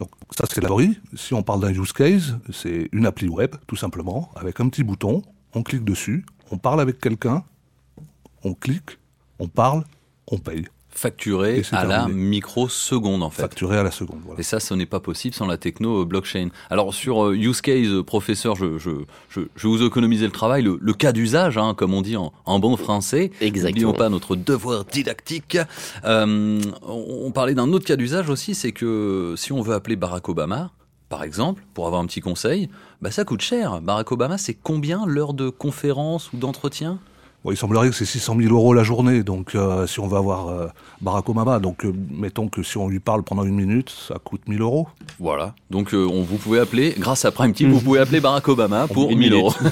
Donc 0.00 0.10
ça 0.36 0.46
c'est 0.48 0.60
la 0.60 0.68
théorie. 0.68 0.98
Si 1.14 1.34
on 1.34 1.42
parle 1.42 1.60
d'un 1.60 1.72
use 1.72 1.92
case, 1.92 2.38
c'est 2.52 2.88
une 2.92 3.06
appli 3.06 3.28
web 3.28 3.54
tout 3.66 3.76
simplement 3.76 4.30
avec 4.34 4.58
un 4.58 4.68
petit 4.68 4.82
bouton, 4.82 5.22
on 5.54 5.62
clique 5.62 5.84
dessus, 5.84 6.24
on 6.50 6.58
parle 6.58 6.80
avec 6.80 6.98
quelqu'un, 6.98 7.44
on 8.42 8.54
clique, 8.54 8.98
on 9.38 9.46
parle, 9.46 9.84
on 10.26 10.38
paye. 10.38 10.66
Facturé 11.00 11.62
à 11.72 11.86
la 11.86 12.08
microseconde, 12.08 13.22
en 13.22 13.30
fait. 13.30 13.40
Facturé 13.40 13.78
à 13.78 13.82
la 13.82 13.90
seconde. 13.90 14.20
Voilà. 14.22 14.38
Et 14.38 14.42
ça, 14.42 14.60
ce 14.60 14.74
n'est 14.74 14.84
pas 14.84 15.00
possible 15.00 15.34
sans 15.34 15.46
la 15.46 15.56
techno 15.56 16.02
euh, 16.02 16.04
blockchain. 16.04 16.48
Alors 16.68 16.92
sur 16.92 17.24
euh, 17.24 17.34
use 17.34 17.62
case, 17.62 17.88
euh, 17.88 18.02
professeur, 18.02 18.54
je, 18.54 18.76
je, 18.76 18.90
je, 19.30 19.40
je 19.56 19.66
vais 19.66 19.74
vous 19.76 19.82
économiser 19.82 20.26
le 20.26 20.30
travail, 20.32 20.62
le, 20.62 20.78
le 20.78 20.92
cas 20.92 21.12
d'usage, 21.12 21.56
hein, 21.56 21.72
comme 21.74 21.94
on 21.94 22.02
dit 22.02 22.18
en, 22.18 22.34
en 22.44 22.58
bon 22.58 22.76
français. 22.76 23.30
Exactement. 23.40 23.88
N'oublions 23.88 23.92
pas 23.94 24.10
notre 24.10 24.36
devoir 24.36 24.84
didactique. 24.84 25.56
Euh, 26.04 26.60
on, 26.82 27.22
on 27.24 27.30
parlait 27.30 27.54
d'un 27.54 27.72
autre 27.72 27.86
cas 27.86 27.96
d'usage 27.96 28.28
aussi, 28.28 28.54
c'est 28.54 28.72
que 28.72 29.32
si 29.38 29.52
on 29.52 29.62
veut 29.62 29.72
appeler 29.72 29.96
Barack 29.96 30.28
Obama, 30.28 30.70
par 31.08 31.24
exemple, 31.24 31.64
pour 31.72 31.86
avoir 31.86 32.02
un 32.02 32.06
petit 32.06 32.20
conseil, 32.20 32.68
bah 33.00 33.10
ça 33.10 33.24
coûte 33.24 33.40
cher. 33.40 33.80
Barack 33.80 34.12
Obama, 34.12 34.36
c'est 34.36 34.54
combien 34.54 35.06
l'heure 35.06 35.32
de 35.32 35.48
conférence 35.48 36.30
ou 36.34 36.36
d'entretien? 36.36 36.98
Bon, 37.42 37.52
il 37.52 37.56
semblerait 37.56 37.88
que 37.88 37.94
c'est 37.94 38.04
600 38.04 38.36
000 38.38 38.52
euros 38.54 38.74
la 38.74 38.82
journée, 38.82 39.22
donc 39.22 39.54
euh, 39.54 39.86
si 39.86 39.98
on 39.98 40.06
veut 40.06 40.18
avoir 40.18 40.48
euh, 40.48 40.66
Barack 41.00 41.26
Obama, 41.30 41.58
donc 41.58 41.86
euh, 41.86 41.92
mettons 42.10 42.48
que 42.48 42.62
si 42.62 42.76
on 42.76 42.86
lui 42.86 43.00
parle 43.00 43.22
pendant 43.22 43.44
une 43.44 43.54
minute, 43.54 43.88
ça 43.88 44.16
coûte 44.22 44.42
1000 44.46 44.60
euros. 44.60 44.88
Voilà. 45.18 45.54
Donc 45.70 45.90
on, 45.94 46.20
vous 46.22 46.36
pouvez 46.36 46.58
appeler, 46.58 46.94
grâce 46.98 47.24
à 47.24 47.30
Prime 47.32 47.54
Team, 47.54 47.72
vous 47.72 47.80
pouvez 47.80 48.00
appeler 48.00 48.20
Barack 48.20 48.46
Obama 48.48 48.86
pour 48.88 49.16
1000 49.16 49.32
euros. 49.32 49.54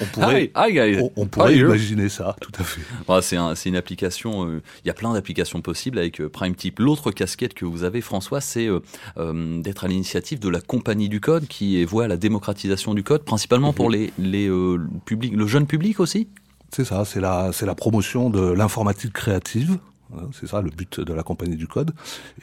On 0.00 0.04
pourrait, 0.12 0.52
Hi, 0.54 0.68
hi, 0.70 0.72
guys. 0.72 0.98
on, 1.02 1.10
on 1.22 1.26
pourrait 1.26 1.56
imaginer 1.56 2.08
ça, 2.08 2.36
tout 2.40 2.52
à 2.60 2.62
fait. 2.62 2.80
Ah, 3.08 3.20
c'est 3.22 3.36
un- 3.36 3.54
c'est 3.56 3.68
une 3.70 3.76
application, 3.76 4.48
il 4.84 4.86
y 4.86 4.90
a 4.90 4.94
plein 4.94 5.12
d'applications 5.14 5.60
possibles 5.62 5.98
avec 5.98 6.24
Prime 6.28 6.54
Tip. 6.54 6.78
L'autre 6.78 7.10
casquette 7.10 7.54
que 7.54 7.64
vous 7.64 7.82
avez, 7.82 8.02
François, 8.02 8.40
c'est 8.40 8.68
d'être 9.16 9.84
à 9.84 9.88
l'initiative 9.88 10.38
de 10.38 10.48
la 10.48 10.60
Compagnie 10.60 11.08
du 11.08 11.20
Code 11.20 11.46
qui 11.48 11.84
à 12.02 12.08
la 12.08 12.16
démocratisation 12.16 12.94
du 12.94 13.02
code, 13.02 13.24
principalement 13.24 13.72
pour 13.72 13.90
les, 13.90 14.12
les, 14.18 14.46
le 14.46 14.80
public, 15.04 15.32
le 15.34 15.46
jeune 15.46 15.66
public 15.66 15.98
aussi? 16.00 16.28
C'est 16.74 16.84
ça, 16.84 17.04
c'est 17.04 17.20
la, 17.20 17.52
c'est 17.52 17.66
la 17.66 17.76
promotion 17.76 18.30
de 18.30 18.50
l'informatique 18.50 19.12
créative. 19.12 19.78
hein, 20.12 20.22
C'est 20.32 20.48
ça 20.48 20.60
le 20.60 20.70
but 20.70 20.98
de 20.98 21.14
la 21.14 21.22
compagnie 21.22 21.54
du 21.54 21.68
code, 21.68 21.92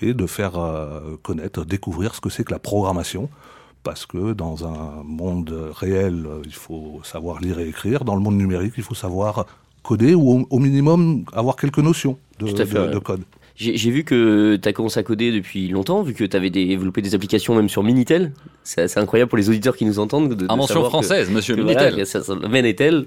et 0.02 0.14
de 0.14 0.26
faire 0.26 0.58
euh, 0.58 1.18
connaître, 1.22 1.66
découvrir 1.66 2.16
ce 2.16 2.22
que 2.22 2.30
c'est 2.30 2.46
que 2.46 2.54
la 2.54 2.60
programmation, 2.60 3.30
parce 3.84 4.06
que 4.06 4.32
dans 4.32 4.66
un 4.66 5.04
monde 5.04 5.54
réel, 5.76 6.26
il 6.46 6.54
faut 6.54 7.02
savoir 7.04 7.42
lire 7.42 7.60
et 7.60 7.68
écrire. 7.68 8.06
Dans 8.06 8.16
le 8.16 8.22
monde 8.22 8.38
numérique, 8.38 8.76
il 8.78 8.84
faut 8.84 8.96
savoir 8.96 9.46
coder 9.84 10.16
ou 10.16 10.48
au, 10.50 10.60
minimum 10.60 11.26
avoir 11.34 11.58
quelques 11.58 11.80
notions 11.80 12.18
de 12.40 13.00
code. 13.00 13.24
J'ai 13.62 13.92
vu 13.92 14.04
que 14.04 14.56
tu 14.60 14.68
as 14.68 14.74
commencé 14.74 15.00
à 15.00 15.04
coder 15.04 15.32
depuis 15.32 15.68
longtemps, 15.68 16.02
vu 16.02 16.16
que 16.16 16.24
tu 16.24 16.36
avais 16.36 16.50
développé 16.50 17.04
des 17.04 17.14
applications 17.14 17.54
même 17.56 17.70
sur 17.70 17.84
Minitel. 17.84 18.32
C'est 18.64 18.98
incroyable 18.98 19.30
pour 19.30 19.38
les 19.38 19.50
auditeurs 19.50 19.76
qui 19.78 19.86
nous 19.86 20.00
entendent. 20.00 20.30
De, 20.30 20.34
de 20.36 20.52
Invention 20.52 20.82
que- 20.82 20.90
française, 20.90 21.30
monsieur 21.30 21.56
que 21.56 21.62
Minitel. 21.62 21.90
voilà, 21.90 21.98
que 21.98 22.06
ça, 22.06 22.24
ça, 22.24 22.34
le 22.34 22.40
domaine 22.42 22.66
est 22.66 22.74
tel. 22.80 23.06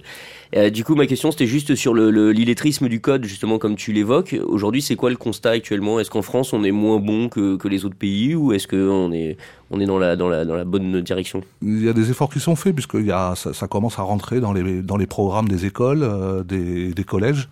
Euh, 0.55 0.71
du 0.71 0.85
coup, 0.85 0.95
ma 0.95 1.07
question, 1.07 1.33
c'était 1.33 1.49
juste 1.49 1.75
sur 1.75 1.93
le- 1.93 2.13
le- 2.13 2.31
l'illettrisme 2.31 2.89
du 2.89 3.01
code, 3.01 3.25
justement, 3.25 3.59
comme 3.59 3.75
tu 3.75 3.93
l'évoques. 3.93 4.37
Aujourd'hui, 4.47 4.81
c'est 4.81 4.95
quoi 4.95 5.11
le 5.11 5.17
constat 5.17 5.51
actuellement? 5.51 5.99
Est-ce 5.99 6.11
qu'en 6.11 6.23
France, 6.23 6.53
on 6.53 6.63
est 6.63 6.71
moins 6.71 7.01
bon 7.01 7.29
que, 7.29 7.57
que 7.57 7.67
les 7.67 7.85
autres 7.85 7.97
pays 7.97 8.37
ou 8.37 8.53
est-ce 8.53 8.69
qu'on 8.69 9.11
est, 9.11 9.37
on 9.73 9.81
est 9.81 9.87
dans, 9.87 9.99
la, 9.99 10.15
dans, 10.15 10.29
la, 10.29 10.45
dans 10.45 10.55
la 10.55 10.65
bonne 10.65 11.01
direction? 11.01 11.43
Il 11.63 11.83
y 11.85 11.89
a 11.89 11.93
des 11.93 12.11
efforts 12.11 12.33
qui 12.33 12.39
sont 12.39 12.55
faits, 12.55 12.75
puisque 12.77 12.95
il 12.95 13.07
y 13.07 13.11
a, 13.13 13.35
ça, 13.35 13.53
ça 13.53 13.67
commence 13.67 13.99
à 13.99 14.03
rentrer 14.03 14.39
dans 14.39 14.53
les, 14.53 14.83
dans 14.83 14.97
les 14.99 15.07
programmes 15.09 15.49
des 15.49 15.67
écoles, 15.67 16.05
euh, 16.05 16.45
des, 16.45 16.93
des 16.95 17.05
collèges, 17.05 17.49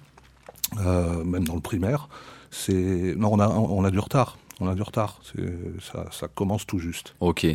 euh, 0.87 1.25
même 1.25 1.43
dans 1.45 1.57
le 1.57 1.61
primaire. 1.61 2.09
Non, 2.69 3.33
on 3.33 3.41
a, 3.41 3.49
on 3.49 3.85
a 3.85 3.91
du 3.91 3.99
retard. 3.99 4.37
On 4.61 4.69
a 4.69 4.75
du 4.75 4.83
retard. 4.83 5.21
Ça, 5.81 6.07
ça 6.11 6.29
commence 6.29 6.67
tout 6.67 6.79
juste. 6.79 7.15
Ok. 7.21 7.47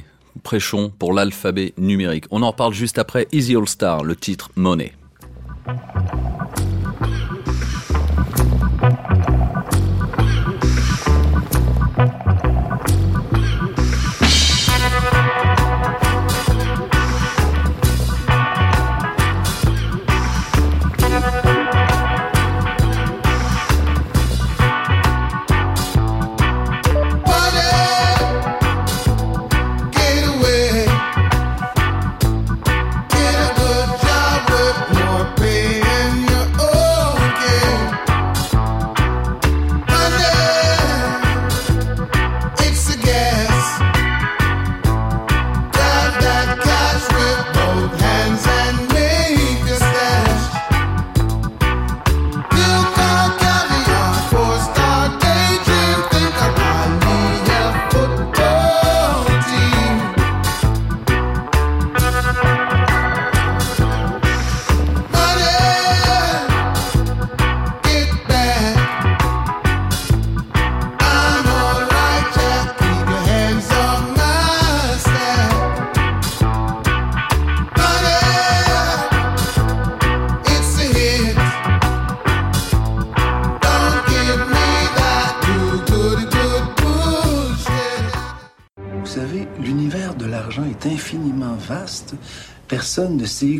Prêchons 0.43 0.91
pour 0.97 1.13
l'alphabet 1.13 1.73
numérique. 1.77 2.25
On 2.31 2.43
en 2.43 2.51
reparle 2.51 2.73
juste 2.73 2.97
après 2.97 3.27
Easy 3.31 3.55
All 3.55 3.67
Star, 3.67 4.03
le 4.03 4.15
titre 4.15 4.51
Money. 4.55 4.93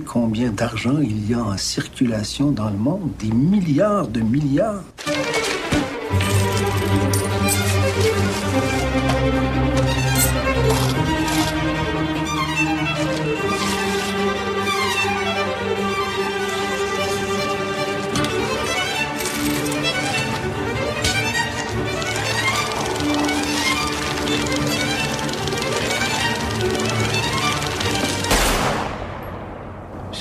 Combien 0.04 0.50
d'argent 0.50 0.98
il 1.02 1.30
y 1.30 1.36
a 1.36 1.40
en 1.40 1.58
circulation 1.58 2.52
dans 2.52 2.70
le 2.70 2.78
monde, 2.78 3.12
des 3.20 3.30
milliards 3.30 4.08
de 4.08 4.22
milliards. 4.22 4.84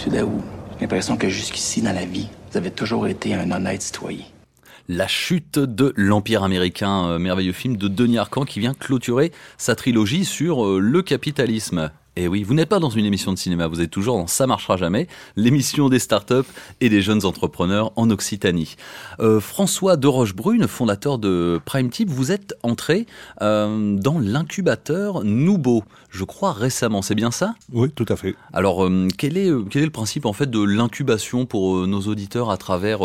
J'ai 0.09 0.23
l'impression 0.81 1.17
que 1.17 1.29
jusqu'ici 1.29 1.83
dans 1.83 1.93
la 1.93 2.05
vie, 2.05 2.29
vous 2.51 2.57
avez 2.57 2.71
toujours 2.71 3.09
été 3.09 3.35
un 3.35 3.51
honnête 3.51 3.83
citoyen. 3.83 4.25
La 4.89 5.09
chute 5.09 5.59
de 5.59 5.93
l'Empire 5.97 6.45
américain, 6.45 7.09
euh, 7.09 7.19
merveilleux 7.19 7.53
film 7.53 7.77
de 7.77 7.89
Denis 7.89 8.19
Arcand 8.19 8.45
qui 8.45 8.61
vient 8.61 8.73
clôturer 8.73 9.33
sa 9.59 9.75
trilogie 9.75 10.25
sur 10.25 10.65
euh, 10.65 10.79
le 10.79 11.03
capitalisme. 11.03 11.91
Et 12.19 12.29
oui, 12.29 12.45
vous 12.45 12.55
n'êtes 12.55 12.71
pas 12.71 12.79
dans 12.79 12.89
une 12.89 13.05
émission 13.05 13.31
de 13.35 13.39
cinéma, 13.39 13.67
vous 13.67 13.83
êtes 13.83 13.91
toujours 13.91 14.17
dans 14.17 14.27
Ça 14.27 14.47
marchera 14.47 14.79
jamais, 14.79 15.07
l'émission 15.37 15.91
des 15.91 15.99
startups 15.99 16.49
et 16.81 16.89
des 16.89 17.03
jeunes 17.03 17.27
entrepreneurs 17.27 17.93
en 17.97 18.09
Occitanie. 18.09 18.77
Euh, 19.21 19.39
François 19.39 19.99
de 19.99 20.07
Rochebrune, 20.07 20.67
fondateur 20.67 21.19
de 21.19 21.61
Prime 21.67 21.91
Tip, 21.91 22.09
vous 22.09 22.33
êtes 22.33 22.55
entré 22.63 23.05
euh, 23.43 23.95
dans 23.99 24.19
l'incubateur 24.19 25.25
Noubo, 25.25 25.85
je 26.09 26.25
crois 26.25 26.53
récemment, 26.55 27.03
c'est 27.03 27.15
bien 27.15 27.31
ça? 27.31 27.55
Oui, 27.71 27.91
tout 27.95 28.07
à 28.09 28.17
fait. 28.17 28.35
Alors, 28.55 28.87
euh, 28.87 29.09
quel, 29.19 29.37
est, 29.37 29.51
quel 29.69 29.83
est 29.83 29.87
le 29.87 29.91
principe 29.91 30.25
en 30.25 30.33
fait 30.33 30.51
de 30.51 30.63
l'incubation 30.63 31.45
pour 31.45 31.77
euh, 31.77 31.87
nos 31.87 32.01
auditeurs 32.01 32.51
à 32.51 32.57
travers, 32.57 33.01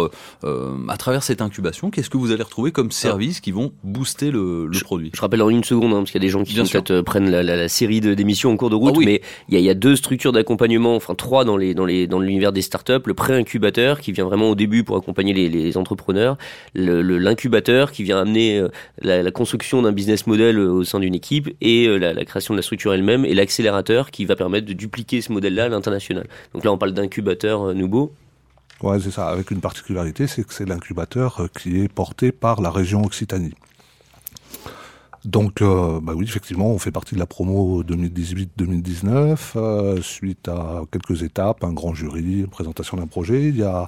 à 0.45 0.97
travers 0.97 1.23
cette 1.23 1.41
incubation? 1.41 1.91
Qu'est-ce 1.91 2.09
que 2.09 2.15
vous 2.17 2.31
allez 2.31 2.43
retrouver 2.43 2.71
comme 2.71 2.91
services 2.91 3.41
qui 3.41 3.51
vont 3.51 3.73
booster 3.83 4.31
le, 4.31 4.67
le 4.67 4.79
produit? 4.79 5.11
Je 5.13 5.19
rappelle 5.19 5.41
en 5.41 5.49
une 5.49 5.65
seconde, 5.65 5.91
hein, 5.91 5.97
parce 5.97 6.11
qu'il 6.11 6.21
y 6.21 6.23
a 6.23 6.27
des 6.27 6.31
gens 6.31 6.45
qui 6.45 6.53
Bien 6.53 6.63
sûr. 6.63 6.81
peut-être 6.81 6.91
euh, 6.91 7.03
prennent 7.03 7.29
la, 7.29 7.43
la- 7.43 7.57
la 7.57 7.67
série 7.67 7.99
de- 7.99 8.13
d'émissions 8.13 8.51
en 8.51 8.55
cours 8.55 8.69
de 8.69 8.75
route, 8.75 8.93
Ah 8.95 8.97
oui. 8.97 9.00
Mais 9.05 9.21
il 9.49 9.53
y, 9.53 9.57
a, 9.57 9.59
il 9.59 9.65
y 9.65 9.69
a 9.69 9.73
deux 9.73 9.95
structures 9.95 10.31
d'accompagnement, 10.31 10.95
enfin 10.95 11.15
trois 11.15 11.45
dans 11.45 11.57
les 11.57 11.73
dans 11.73 11.85
les 11.85 12.07
dans 12.07 12.19
l'univers 12.19 12.51
des 12.51 12.61
startups. 12.61 13.05
Le 13.05 13.13
pré-incubateur 13.13 13.99
qui 13.99 14.11
vient 14.11 14.25
vraiment 14.25 14.49
au 14.49 14.55
début 14.55 14.83
pour 14.83 14.97
accompagner 14.97 15.33
les, 15.33 15.49
les 15.49 15.77
entrepreneurs, 15.77 16.37
le- 16.73 17.01
le- 17.01 17.17
l'incubateur 17.17 17.91
qui 17.91 18.03
vient 18.03 18.19
amener 18.19 18.59
euh, 18.59 18.69
la, 19.01 19.23
la 19.23 19.31
construction 19.31 19.81
d'un 19.81 19.91
business 19.91 20.27
model 20.27 20.57
euh, 20.57 20.71
au 20.71 20.83
sein 20.83 20.99
d'une 20.99 21.15
équipe 21.15 21.55
et 21.61 21.87
euh, 21.87 21.97
la, 21.97 22.13
la 22.13 22.25
création 22.25 22.53
de 22.53 22.59
la 22.59 22.63
structure 22.63 22.93
elle-même, 22.93 23.25
et 23.25 23.33
l'accélérateur 23.33 24.11
qui 24.11 24.25
va 24.25 24.35
permettre 24.35 24.67
de 24.67 24.73
dupliquer 24.73 25.21
ce 25.21 25.31
modèle-là 25.31 25.65
à 25.65 25.69
l'international. 25.69 26.27
Donc 26.53 26.63
là, 26.63 26.71
on 26.71 26.77
parle 26.77 26.93
d'incubateur 26.93 27.73
Nubo. 27.73 28.11
Ouais, 28.81 28.99
c'est 28.99 29.11
ça. 29.11 29.27
Avec 29.27 29.51
une 29.51 29.61
particularité, 29.61 30.25
c'est 30.25 30.43
que 30.43 30.53
c'est 30.53 30.67
l'incubateur 30.67 31.47
qui 31.59 31.81
est 31.81 31.87
porté 31.87 32.31
par 32.31 32.61
la 32.61 32.71
région 32.71 33.03
Occitanie. 33.03 33.53
Donc, 35.25 35.61
euh, 35.61 35.99
bah 36.01 36.13
oui, 36.15 36.25
effectivement, 36.25 36.67
on 36.71 36.79
fait 36.79 36.91
partie 36.91 37.13
de 37.13 37.19
la 37.19 37.27
promo 37.27 37.83
2018-2019, 37.83 39.53
euh, 39.55 40.01
suite 40.01 40.47
à 40.47 40.81
quelques 40.91 41.21
étapes, 41.21 41.63
un 41.63 41.73
grand 41.73 41.93
jury, 41.93 42.39
une 42.39 42.47
présentation 42.47 42.97
d'un 42.97 43.05
projet. 43.05 43.49
Il 43.49 43.57
y 43.57 43.63
a 43.63 43.87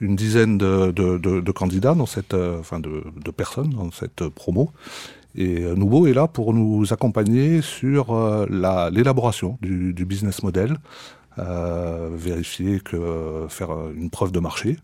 une 0.00 0.14
dizaine 0.14 0.58
de, 0.58 1.50
candidats 1.50 1.94
dans 1.94 2.06
cette, 2.06 2.34
euh, 2.34 2.60
enfin 2.60 2.78
de, 2.78 3.02
personnes 3.36 3.70
dans 3.70 3.90
cette 3.90 4.28
promo. 4.28 4.70
Et 5.36 5.60
Nouveau 5.60 6.06
est 6.06 6.12
là 6.12 6.28
pour 6.28 6.54
nous 6.54 6.92
accompagner 6.92 7.62
sur 7.62 8.14
la- 8.50 8.90
l'élaboration 8.90 9.58
du, 9.62 9.92
du 9.92 10.04
business 10.04 10.42
model, 10.42 10.76
vérifier 11.36 12.80
que 12.80 13.46
faire 13.48 13.70
une 13.96 14.10
preuve 14.10 14.32
de 14.32 14.40
marché, 14.40 14.76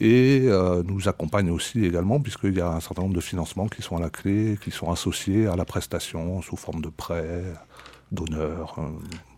et 0.00 0.42
euh, 0.46 0.82
nous 0.84 1.08
accompagne 1.08 1.50
aussi 1.50 1.84
également 1.84 2.20
puisqu'il 2.20 2.56
y 2.56 2.60
a 2.60 2.68
un 2.70 2.80
certain 2.80 3.02
nombre 3.02 3.14
de 3.14 3.20
financements 3.20 3.68
qui 3.68 3.82
sont 3.82 3.96
à 3.96 4.00
la 4.00 4.10
clé, 4.10 4.58
qui 4.62 4.70
sont 4.70 4.90
associés 4.90 5.46
à 5.46 5.56
la 5.56 5.64
prestation 5.64 6.40
sous 6.42 6.56
forme 6.56 6.80
de 6.80 6.88
prêts, 6.88 7.44
d'honneur, 8.12 8.74
euh, 8.78 8.82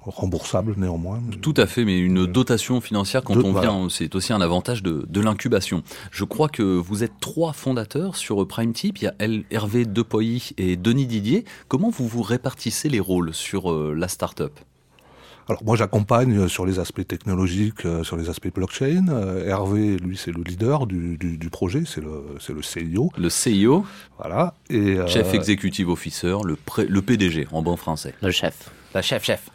remboursables 0.05 0.75
néanmoins. 0.79 1.21
Tout 1.43 1.55
à 1.57 1.67
fait, 1.67 1.85
mais 1.85 1.99
une 1.99 2.27
dotation 2.27 2.81
financière 2.81 3.23
quand 3.23 3.37
De- 3.37 3.43
on 3.43 3.53
vient, 3.61 3.89
c'est 3.91 4.15
aussi 4.15 4.33
un 4.33 4.41
avantage 4.41 4.83
de, 4.83 5.05
de 5.09 5.21
l'incubation. 5.21 5.83
Je 6.11 6.25
crois 6.25 6.49
que 6.49 6.63
vous 6.63 7.05
êtes 7.05 7.13
trois 7.21 7.53
fondateurs 7.53 8.17
sur 8.17 8.47
Prime 8.49 8.73
Tip. 8.73 8.99
Il 8.99 9.05
y 9.05 9.09
a 9.09 9.15
L- 9.19 9.45
Hervé 9.51 9.85
Depoy 9.85 10.41
et 10.59 10.77
Denis 10.77 11.07
Didier. 11.07 11.45
Comment 11.69 11.91
vous 11.91 12.09
vous 12.09 12.23
répartissez 12.23 12.89
les 12.89 13.01
rôles 13.01 13.33
sur 13.35 13.71
euh, 13.71 13.95
la 13.97 14.09
start-up? 14.09 14.59
Alors 15.49 15.63
moi 15.65 15.77
j'accompagne 15.77 16.37
euh, 16.39 16.49
sur 16.49 16.65
les 16.65 16.79
aspects 16.79 17.07
technologiques, 17.07 17.85
euh, 17.85 18.05
sur 18.05 18.17
les 18.17 18.29
aspects 18.31 18.53
blockchain. 18.55 19.07
Euh, 19.09 19.47
Hervé, 19.49 19.97
lui, 19.99 20.17
c'est 20.17 20.31
le 20.31 20.43
leader 20.43 20.87
du, 20.87 21.17
du, 21.19 21.37
du 21.37 21.51
projet, 21.51 21.83
c'est 21.87 22.01
le, 22.01 22.23
c'est 22.41 22.53
le 22.53 22.63
CIO. 22.63 23.11
Le 23.19 23.29
CIO, 23.29 23.85
Voilà. 24.19 24.55
Et, 24.71 24.77
euh, 24.99 25.07
chef 25.09 25.35
executive 25.35 25.89
officer, 25.89 26.37
le, 26.45 26.57
pré- 26.57 26.87
le 26.87 27.03
PDG 27.03 27.49
en 27.51 27.63
bon 27.63 27.77
français. 27.77 28.15
Le 28.23 28.31
chef. 28.31 28.71
La 28.95 29.03
chef, 29.03 29.25
chef. 29.25 29.49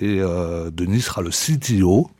Et 0.00 0.18
euh, 0.20 0.70
Denis 0.70 1.00
sera 1.00 1.22
le 1.22 1.30
CTO. 1.30 2.10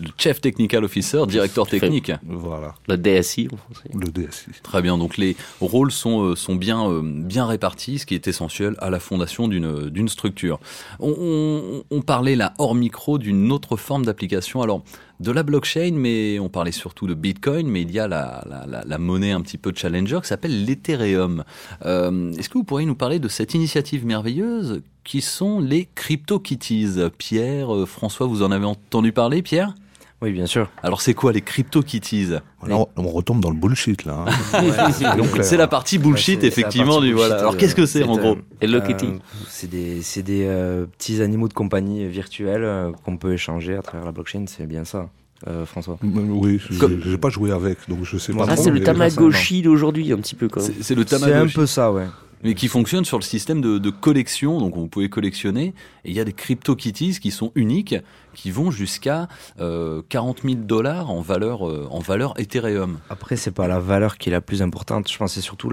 Le 0.00 0.08
chef 0.16 0.40
technical 0.40 0.84
officer, 0.84 1.26
directeur 1.26 1.66
technique. 1.66 2.12
Voilà. 2.24 2.74
Le 2.86 2.96
DSI 2.96 3.48
en 3.52 3.56
français. 3.56 3.90
Le 3.92 4.06
DSI. 4.08 4.50
Très 4.62 4.80
bien, 4.80 4.96
donc 4.96 5.16
les 5.16 5.34
rôles 5.60 5.90
sont, 5.90 6.22
euh, 6.22 6.36
sont 6.36 6.54
bien, 6.54 6.88
euh, 6.88 7.00
bien 7.02 7.46
répartis, 7.46 7.98
ce 7.98 8.06
qui 8.06 8.14
est 8.14 8.28
essentiel 8.28 8.76
à 8.78 8.90
la 8.90 9.00
fondation 9.00 9.48
d'une 9.48 9.88
d'une 9.90 10.08
structure. 10.08 10.60
On, 11.00 11.14
on- 11.18 11.84
on 11.90 12.00
parlait 12.02 12.36
là 12.36 12.54
hors 12.58 12.76
micro 12.76 13.18
d'une 13.18 13.50
autre 13.50 13.76
forme 13.76 14.04
d'application, 14.06 14.62
alors 14.62 14.82
de 15.18 15.32
la 15.32 15.42
blockchain, 15.42 15.90
mais 15.94 16.38
on 16.38 16.48
parlait 16.48 16.70
surtout 16.70 17.08
de 17.08 17.14
Bitcoin, 17.14 17.66
mais 17.66 17.82
il 17.82 17.90
y 17.90 17.98
a 17.98 18.06
la, 18.06 18.44
la, 18.48 18.66
la- 18.66 18.84
la 18.84 18.98
monnaie 18.98 19.32
un 19.32 19.40
petit 19.40 19.58
peu 19.58 19.72
challenger 19.74 20.20
qui 20.22 20.28
s'appelle 20.28 20.64
l'Ethereum. 20.64 21.42
Euh, 21.84 22.32
Est-ce 22.34 22.48
que 22.48 22.54
vous 22.58 22.62
pourriez 22.62 22.86
nous 22.86 22.94
parler 22.94 23.18
de 23.18 23.26
cette 23.26 23.52
initiative 23.54 24.06
merveilleuse 24.06 24.80
qui 25.02 25.22
sont 25.22 25.58
les 25.58 25.88
CryptoKitties? 25.96 26.98
Pierre, 27.18 27.70
François, 27.88 28.28
vous 28.28 28.44
en 28.44 28.52
avez 28.52 28.66
entendu 28.66 29.10
parler, 29.10 29.42
Pierre? 29.42 29.74
Oui, 30.20 30.32
bien 30.32 30.46
sûr. 30.46 30.68
Alors 30.82 31.00
c'est 31.00 31.14
quoi 31.14 31.32
les 31.32 31.40
CryptoKitties 31.42 32.26
Là, 32.26 32.40
on, 32.62 32.88
on 32.96 33.08
retombe 33.08 33.40
dans 33.40 33.50
le 33.50 33.56
bullshit 33.56 34.04
là. 34.04 34.24
hein. 34.52 34.90
C'est 35.42 35.56
la 35.56 35.68
partie 35.68 35.98
bullshit, 35.98 36.40
Ouais, 36.40 36.48
effectivement, 36.48 37.00
du 37.00 37.12
voilà. 37.12 37.38
Alors, 37.38 37.54
euh, 37.54 37.56
qu'est-ce 37.56 37.76
que 37.76 37.86
c'est, 37.86 38.02
en 38.02 38.16
gros 38.16 38.32
euh, 38.32 38.42
Hello 38.60 38.78
euh, 38.78 38.80
Kitty. 38.80 39.06
C'est 39.48 39.70
des, 39.70 40.02
c'est 40.02 40.22
des 40.24 40.44
euh, 40.46 40.86
petits 40.86 41.22
animaux 41.22 41.46
de 41.46 41.54
compagnie 41.54 42.04
virtuels 42.08 42.64
euh, 42.64 42.90
qu'on 43.04 43.16
peut 43.16 43.32
échanger 43.32 43.76
à 43.76 43.82
travers 43.82 44.04
la 44.04 44.10
blockchain, 44.12 44.44
c'est 44.48 44.66
bien 44.66 44.84
ça, 44.84 45.08
euh, 45.46 45.64
François? 45.64 45.98
Oui, 46.02 46.60
j'ai 47.04 47.18
pas 47.18 47.30
joué 47.30 47.52
avec, 47.52 47.78
donc 47.88 48.00
je 48.02 48.18
sais 48.18 48.32
pas. 48.32 48.44
Ah, 48.48 48.54
trop, 48.54 48.64
c'est 48.64 48.70
le 48.70 48.82
Tamagotchi 48.82 49.62
d'aujourd'hui, 49.62 50.12
un 50.12 50.16
petit 50.16 50.34
peu. 50.34 50.48
C'est 50.58 50.82
c'est 50.82 50.94
le 50.96 51.04
C'est 51.06 51.14
un 51.14 51.18
Tamagotchi, 51.20 51.54
peu 51.54 51.66
ça, 51.66 51.92
ouais. 51.92 52.06
Mais 52.44 52.54
qui 52.54 52.68
fonctionne 52.68 53.04
sur 53.04 53.18
le 53.18 53.24
système 53.24 53.60
de, 53.60 53.78
de 53.78 53.90
collection. 53.90 54.58
Donc, 54.58 54.74
vous 54.74 54.88
pouvez 54.88 55.08
collectionner. 55.08 55.74
Et 56.04 56.10
il 56.10 56.12
y 56.12 56.20
a 56.20 56.24
des 56.24 56.32
CryptoKitties 56.32 57.20
qui 57.20 57.30
sont 57.30 57.52
uniques, 57.54 57.96
qui 58.34 58.50
vont 58.50 58.70
jusqu'à 58.70 59.28
euh, 59.60 60.02
40 60.08 60.42
000 60.42 60.54
dollars 60.56 61.10
en 61.10 61.20
valeur, 61.20 61.68
euh, 61.68 61.86
en 61.90 62.00
valeur 62.00 62.38
Ethereum. 62.38 62.98
Après, 63.10 63.36
c'est 63.36 63.50
pas 63.50 63.68
la 63.68 63.78
valeur 63.78 64.18
qui 64.18 64.28
est 64.28 64.32
la 64.32 64.40
plus 64.40 64.62
importante. 64.62 65.10
Je 65.10 65.16
pense 65.16 65.34
c'est 65.34 65.40
surtout 65.40 65.70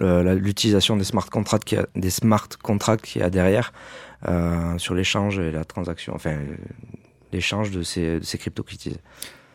euh, 0.00 0.34
l'utilisation 0.34 0.96
des 0.96 1.04
smart 1.04 1.28
contracts 1.30 1.64
qu'il 1.64 1.78
y 1.78 2.00
des 2.00 2.10
smart 2.10 2.48
contracts 2.62 3.04
qu'il 3.04 3.22
a 3.22 3.30
derrière 3.30 3.72
euh, 4.28 4.78
sur 4.78 4.94
l'échange 4.94 5.38
et 5.38 5.50
la 5.50 5.64
transaction, 5.64 6.14
enfin 6.14 6.30
euh, 6.30 6.56
l'échange 7.32 7.70
de 7.70 7.82
ces, 7.82 8.20
de 8.20 8.24
ces 8.24 8.38
CryptoKitties. 8.38 8.96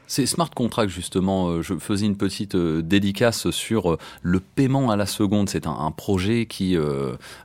Ces 0.08 0.26
smart 0.26 0.50
contracts, 0.50 0.92
justement, 0.92 1.48
euh, 1.48 1.62
je 1.62 1.76
faisais 1.76 2.06
une 2.06 2.18
petite 2.18 2.56
euh, 2.56 2.82
dédicace 2.82 3.50
sur 3.52 3.94
euh, 3.94 3.98
le 4.22 4.40
paiement 4.40 4.92
à 4.92 4.96
la 4.96 5.06
seconde. 5.06 5.50
C'est 5.50 5.66
un, 5.66 5.92
projet 5.92 6.46
qui, 6.46 6.76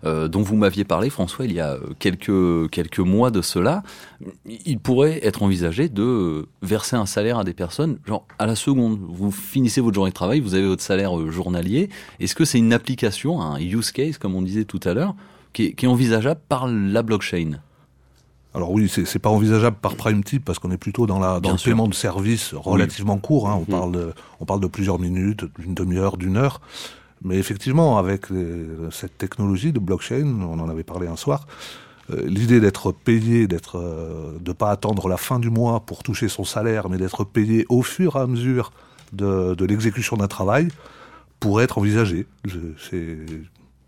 dont 0.03 0.43
vous 0.43 0.57
m'aviez 0.57 0.85
parlé, 0.85 1.11
François, 1.11 1.45
il 1.45 1.53
y 1.53 1.61
a 1.61 1.77
quelques, 1.99 2.71
quelques 2.71 2.99
mois 2.99 3.31
de 3.31 3.43
cela. 3.43 3.83
Il 4.47 4.79
pourrait 4.79 5.21
être 5.23 5.43
envisagé 5.43 5.89
de 5.89 6.47
verser 6.63 6.97
un 6.97 7.05
salaire 7.05 7.39
à 7.39 7.45
des 7.45 7.53
personnes, 7.53 7.99
genre 8.07 8.27
à 8.39 8.47
la 8.47 8.57
seconde. 8.57 8.99
Vous 9.03 9.31
finissez 9.31 9.81
votre 9.81 9.95
journée 9.95 10.11
de 10.11 10.15
travail, 10.15 10.41
vous 10.41 10.55
avez 10.55 10.67
votre 10.67 10.83
salaire 10.83 11.31
journalier. 11.31 11.91
Est-ce 12.21 12.35
que 12.35 12.45
c'est 12.45 12.59
une 12.59 12.73
application, 12.73 13.41
un 13.41 13.61
use 13.61 13.93
case, 13.93 14.17
comme 14.19 14.35
on 14.35 14.43
disait 14.43 14.65
tout 14.65 14.81
à 14.85 14.95
l'heure, 14.95 15.15
qui 15.53 15.75
qui 15.75 15.85
est 15.85 15.89
envisageable 15.89 16.41
par 16.49 16.67
la 16.69 17.03
blockchain? 17.03 17.61
Alors 18.55 18.73
oui, 18.73 18.89
c'est 18.89 19.19
pas 19.19 19.29
envisageable 19.29 19.77
par 19.81 19.95
prime 19.95 20.25
type 20.25 20.45
parce 20.45 20.59
qu'on 20.59 20.71
est 20.71 20.79
plutôt 20.79 21.07
dans 21.07 21.19
la 21.19 21.39
dans 21.39 21.53
le 21.53 21.59
sûr. 21.59 21.71
paiement 21.73 21.87
de 21.87 21.95
services 21.95 22.55
relativement 22.55 23.19
court. 23.19 23.49
Hein. 23.49 23.59
On 23.61 23.65
parle 23.71 23.93
de 23.93 24.13
on 24.41 24.45
parle 24.47 24.61
de 24.61 24.67
plusieurs 24.67 24.99
minutes, 24.99 25.45
d'une 25.59 25.75
demi-heure, 25.75 26.17
d'une 26.17 26.37
heure. 26.37 26.61
Mais 27.23 27.37
effectivement, 27.37 27.99
avec 27.99 28.31
les- 28.31 28.65
cette 28.91 29.19
technologie 29.19 29.73
de 29.73 29.79
blockchain, 29.81 30.25
on 30.41 30.59
en 30.61 30.69
avait 30.69 30.85
parlé 30.85 31.09
un 31.09 31.17
soir. 31.17 31.47
euh, 32.11 32.23
L'idée 32.27 32.59
d'être 32.59 32.91
payé, 32.93 33.47
d'être, 33.47 33.77
euh, 33.79 34.39
de 34.41 34.53
pas 34.53 34.71
attendre 34.71 35.09
la 35.09 35.19
fin 35.19 35.39
du 35.39 35.51
mois 35.51 35.81
pour 35.81 36.03
toucher 36.03 36.29
son 36.29 36.45
salaire, 36.45 36.89
mais 36.89 36.97
d'être 36.97 37.23
payé 37.25 37.67
au 37.69 37.83
fur 37.83 38.17
et 38.17 38.21
à 38.21 38.27
mesure 38.27 38.73
de, 39.13 39.55
de 39.55 39.65
l'exécution 39.67 40.17
d'un 40.17 40.27
travail, 40.29 40.69
pourrait 41.39 41.65
être 41.65 41.77
envisagée. 41.79 42.27
Je- 42.47 42.59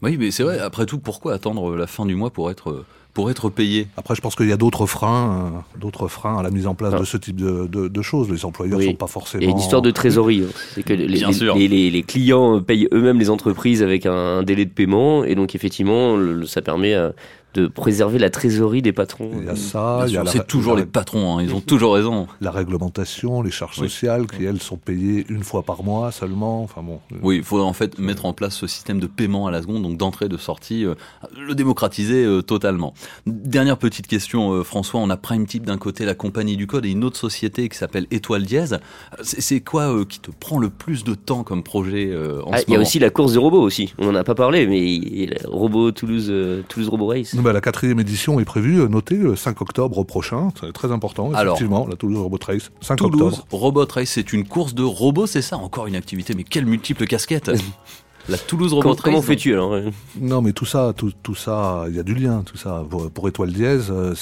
Oui, 0.03 0.17
mais 0.19 0.31
c'est 0.31 0.43
vrai, 0.43 0.59
après 0.59 0.85
tout, 0.87 0.99
pourquoi 0.99 1.33
attendre 1.35 1.75
la 1.77 1.87
fin 1.87 2.05
du 2.07 2.15
mois 2.15 2.31
pour 2.31 2.51
être, 2.51 2.71
euh, 2.71 2.87
pour 3.13 3.31
être 3.31 3.51
payé 3.51 3.87
Après, 3.97 4.15
je 4.15 4.21
pense 4.21 4.35
qu'il 4.37 4.49
y 4.49 4.53
a 4.53 4.57
d'autres 4.57 4.87
freins, 4.87 5.53
euh, 5.75 5.79
d'autres 5.81 6.09
freins 6.09 6.39
à 6.39 6.43
la 6.43 6.51
mise 6.51 6.67
en 6.67 6.75
place 6.75 6.93
Ah. 6.97 7.01
de 7.01 7.05
ce 7.05 7.17
type 7.17 7.37
de, 7.37 7.67
de- 7.67 7.89
de 7.89 8.03
choses. 8.03 8.31
Les 8.31 8.45
employeurs 8.45 8.79
Oui. 8.79 8.87
sont 8.87 8.95
pas 8.95 9.07
forcément. 9.07 9.41
Il 9.43 9.47
y 9.47 9.49
a 9.49 9.53
une 9.53 9.59
histoire 9.59 9.83
de 9.83 9.91
trésorerie. 9.91 10.45
hein. 10.47 10.53
C'est 10.75 10.83
que 10.83 10.93
les, 10.93 11.07
Bien 11.07 11.29
les- 11.29 11.33
sûr. 11.35 11.55
les- 11.57 11.69
les- 11.69 11.91
les 11.91 12.03
clients 12.03 12.61
payent 12.63 12.89
eux-mêmes 12.93 13.19
les 13.19 13.31
entreprises 13.31 13.83
avec 13.83 14.07
un, 14.07 14.13
un 14.39 14.43
délai 14.43 14.65
de 14.65 14.71
paiement. 14.71 15.25
Et 15.25 15.35
donc, 15.35 15.55
effectivement, 15.55 16.17
le- 16.17 16.47
ça 16.47 16.63
permet 16.63 16.95
euh, 16.95 17.11
de 17.55 17.67
préserver 17.67 18.19
la 18.19 18.31
trésorerie 18.31 18.83
des 18.83 18.93
patrons. 18.93 19.31
Il 19.41 19.47
y 19.47 19.49
a 19.49 19.57
ça, 19.57 20.05
il 20.07 20.13
y 20.13 20.17
a 20.17 20.23
la, 20.23 20.31
C'est 20.31 20.47
toujours 20.47 20.75
la- 20.75 20.81
les 20.81 20.87
patrons, 20.87 21.37
hein, 21.39 21.43
ils 21.43 21.53
ont 21.55 21.61
toujours 21.61 21.95
raison. 21.95 22.27
la 22.41 22.51
réglementation, 22.51 23.43
les 23.43 23.51
charges 23.51 23.79
Oui. 23.81 23.89
sociales 23.89 24.27
qui 24.27 24.45
elles 24.45 24.61
sont 24.63 24.77
payées 24.77 25.27
une 25.29 25.43
fois 25.43 25.63
par 25.63 25.83
mois 25.83 26.13
seulement. 26.13 26.63
Enfin 26.63 26.83
bon. 26.83 27.01
euh, 27.13 27.17
Oui, 27.23 27.37
il 27.39 27.43
faudrait 27.43 27.67
en 27.67 27.73
fait 27.73 27.99
mettre 27.99 28.27
en 28.27 28.33
place 28.33 28.55
ce 28.55 28.67
système 28.67 29.01
de 29.01 29.07
paiement 29.07 29.47
à 29.47 29.51
la 29.51 29.63
seconde, 29.63 29.83
donc 29.83 29.97
d'entrée, 29.97 30.29
de 30.29 30.37
sortie, 30.37 30.85
euh, 30.85 30.95
le 31.39 31.55
démocratiser 31.55 32.25
euh, 32.25 32.43
totalement. 32.43 32.95
Dernière 33.27 33.77
petite 33.79 34.07
question, 34.07 34.53
euh, 34.53 34.63
François, 34.63 35.01
on 35.01 35.11
a 35.11 35.17
Prime 35.17 35.47
Type 35.47 35.67
d'un 35.67 35.79
côté, 35.79 36.05
la 36.05 36.15
compagnie 36.15 36.57
du 36.57 36.67
code, 36.67 36.87
et 36.87 36.91
une 36.91 37.05
autre 37.05 37.19
société 37.19 37.69
qui 37.69 37.77
s'appelle 37.77 38.07
Étoile 38.11 38.45
Dièse. 38.45 38.75
Euh, 38.75 39.17
C'est 39.23 39.41
c'est 39.41 39.61
quoi 39.61 39.93
euh, 39.93 40.05
qui 40.05 40.21
te 40.21 40.31
prend 40.31 40.59
le 40.59 40.71
plus 40.71 41.03
de 41.03 41.15
temps 41.15 41.43
comme 41.43 41.63
projet 41.65 42.11
euh, 42.13 42.41
en 42.45 42.51
Ah, 42.53 42.59
ce 42.59 42.65
il 42.69 42.75
y 42.75 42.77
a 42.77 42.81
aussi 42.81 42.99
la 43.01 43.11
course 43.11 43.33
de 43.33 43.39
robots 43.41 43.61
aussi. 43.61 43.93
On 43.99 44.09
en 44.09 44.15
a 44.15 44.23
pas 44.25 44.35
parlé, 44.37 44.67
mais 44.69 44.81
il 44.81 45.37
robot 45.45 45.91
Toulouse, 45.91 46.29
euh, 46.31 46.63
Toulouse 46.69 46.89
Robot 46.89 47.07
Race. 47.09 47.35
Bah, 47.43 47.53
la 47.53 47.61
quatrième 47.61 48.01
édition 48.01 48.41
est 48.41 48.45
prévue, 48.45 48.89
notée 48.89 49.17
le 49.17 49.37
5 49.37 49.61
octobre 49.61 50.03
prochain. 50.05 50.49
C'est 50.61 50.73
très 50.73 50.93
important, 50.93 51.33
Alors, 51.33 51.55
effectivement, 51.55 51.87
la 51.89 51.97
Toulouse 51.97 52.19
Robot 52.19 52.39
Race. 52.47 52.71
5 52.81 52.97
Toulouse 52.97 53.23
octobre. 53.23 53.47
Robot 53.51 53.87
Race, 53.93 54.11
c'est 54.11 54.33
une 54.33 54.47
course 54.47 54.75
de 54.75 54.83
robots, 54.83 55.27
c'est 55.27 55.43
ça? 55.43 55.57
Encore 55.57 55.87
une 55.87 55.97
activité, 55.97 56.35
mais 56.35 56.45
quelle 56.45 56.67
multiple 56.67 57.07
casquette 57.07 57.51
La 58.29 58.37
Toulouse 58.39 58.73
Robot 58.73 58.83
Comment, 58.83 58.95
Race. 58.95 59.03
comment 59.03 59.23
fais-tu 59.23 59.53
alors 59.55 59.75
Non, 60.21 60.43
mais 60.43 60.53
tout 60.53 60.67
ça, 60.67 60.93
tout, 60.97 61.13
tout 61.23 61.35
ça, 61.35 61.87
il 61.89 61.97
y 61.97 61.99
a 61.99 62.03
du 62.03 62.15
lien, 62.15 62.43
tout 62.45 62.57
ça. 62.57 62.85
Pour, 62.89 63.11
pour 63.11 63.29
Étoile 63.29 63.53
Dièse, 63.53 63.91
euh, 63.91 64.15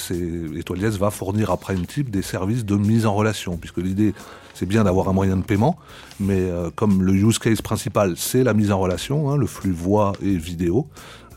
Étoile 0.57 0.79
Dièse 0.79 0.97
va 0.97 1.11
fournir 1.11 1.51
à 1.51 1.57
Prime 1.57 1.85
Type 1.85 2.09
des 2.09 2.21
services 2.21 2.65
de 2.65 2.75
mise 2.75 3.05
en 3.05 3.13
relation, 3.13 3.57
puisque 3.57 3.77
l'idée, 3.77 4.13
c'est 4.53 4.65
bien 4.65 4.83
d'avoir 4.85 5.09
un 5.09 5.13
moyen 5.13 5.37
de 5.37 5.43
paiement, 5.43 5.77
mais 6.19 6.39
euh, 6.39 6.69
comme 6.73 7.03
le 7.03 7.13
use 7.13 7.39
case 7.39 7.61
principal, 7.61 8.15
c'est 8.17 8.43
la 8.43 8.53
mise 8.53 8.71
en 8.71 8.79
relation, 8.79 9.29
hein, 9.29 9.37
le 9.37 9.47
flux 9.47 9.71
voix 9.71 10.13
et 10.23 10.35
vidéo. 10.35 10.87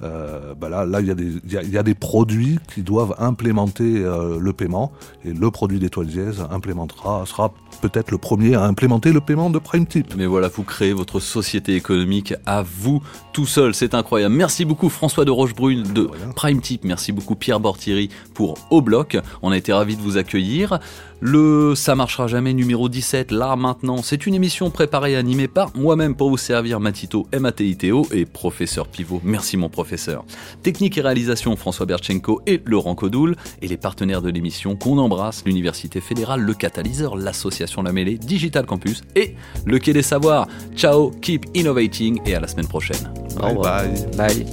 Euh, 0.03 0.55
bah 0.55 0.69
là, 0.69 1.01
il 1.01 1.07
y, 1.07 1.11
a 1.11 1.15
des- 1.15 1.41
y 1.49 1.79
a 1.79 1.83
des 1.83 1.95
produits 1.95 2.59
qui 2.75 2.83
doivent 2.83 3.15
implémenter 3.19 4.05
euh, 4.05 4.39
le 4.41 4.53
paiement, 4.53 4.93
et 5.25 5.33
le 5.33 5.51
produit 5.51 5.79
d'Étoile 5.79 6.07
Dièse 6.09 6.45
implémentera, 6.51 7.25
sera 7.27 7.53
peut-être 7.81 8.11
le 8.11 8.19
premier 8.19 8.55
à 8.55 8.65
implémenter 8.65 9.13
le 9.13 9.21
paiement 9.21 9.51
de 9.51 9.59
Prime 9.59 9.87
Type. 9.87 10.15
Mais 10.17 10.27
voilà, 10.27 10.49
vous 10.49 10.63
créez 10.63 10.93
votre 10.93 11.21
société 11.21 11.75
économique 11.75 12.35
à 12.47 12.63
vous 12.63 13.03
tout 13.33 13.47
seul, 13.47 13.75
c'est 13.75 13.95
incroyable. 13.95 14.35
Merci 14.35 14.67
beaucoup 14.67 14.91
François 14.91 15.25
de 15.25 15.31
Rochebrune 15.31 15.85
de. 15.95 16.11
Prime 16.37 16.61
Tip, 16.61 16.85
merci 16.85 17.13
beaucoup 17.13 17.35
Pierre 17.35 17.61
Bortieri 17.61 18.11
pour 18.35 18.59
Au 18.71 18.83
Bloc. 18.83 19.17
On 19.41 19.53
a 19.53 19.57
été 19.57 19.73
ravis 19.73 19.97
de 19.97 20.03
vous 20.03 20.19
accueillir. 20.19 20.79
Le 21.25 21.75
Ça 21.77 21.95
marchera 21.95 22.27
jamais 22.27 22.53
numéro 22.53 22.89
17, 22.89 23.31
là 23.31 23.55
maintenant, 23.55 24.03
c'est 24.03 24.27
une 24.27 24.35
émission 24.35 24.71
préparée 24.71 25.13
et 25.13 25.17
animée 25.17 25.47
par 25.47 25.71
moi-même 25.77 26.17
pour 26.17 26.31
vous 26.31 26.37
servir 26.37 26.81
Matito, 26.81 27.29
M-A-T-I-T-O 27.31 28.09
et 28.11 28.27
professeur 28.27 28.89
Pivot. 28.89 29.21
Merci 29.23 29.57
mon 29.57 29.69
professeur. 29.69 30.25
Technique 30.65 30.99
et 30.99 31.01
réalisation 31.01 31.55
François 31.55 31.87
Berchenko 31.87 32.43
et 32.47 32.61
Laurent 32.67 32.97
Codoul 32.97 33.37
et 33.63 33.69
les 33.69 33.77
partenaires 33.77 34.21
de 34.21 34.31
l'émission 34.31 34.75
qu'on 34.75 34.99
embrasse, 34.99 35.45
l'Université 35.47 36.01
fédérale, 36.01 36.41
le 36.41 36.55
Catalyseur, 36.55 37.15
l'association 37.17 37.62
l'association 37.63 37.83
La 37.83 37.93
Mêlée, 37.93 38.19
Digital 38.19 38.67
Campus 38.67 39.03
et 39.15 39.35
le 39.65 39.79
Quai 39.79 39.93
des 39.93 40.03
Savoirs. 40.03 40.49
Ciao, 40.77 41.11
keep 41.23 41.47
innovating 41.55 42.21
et 42.27 42.35
à 42.35 42.41
la 42.41 42.47
semaine 42.47 42.69
prochaine. 42.69 43.13
Au 43.41 43.49
revoir. 43.49 43.85
Bye. 44.17 44.47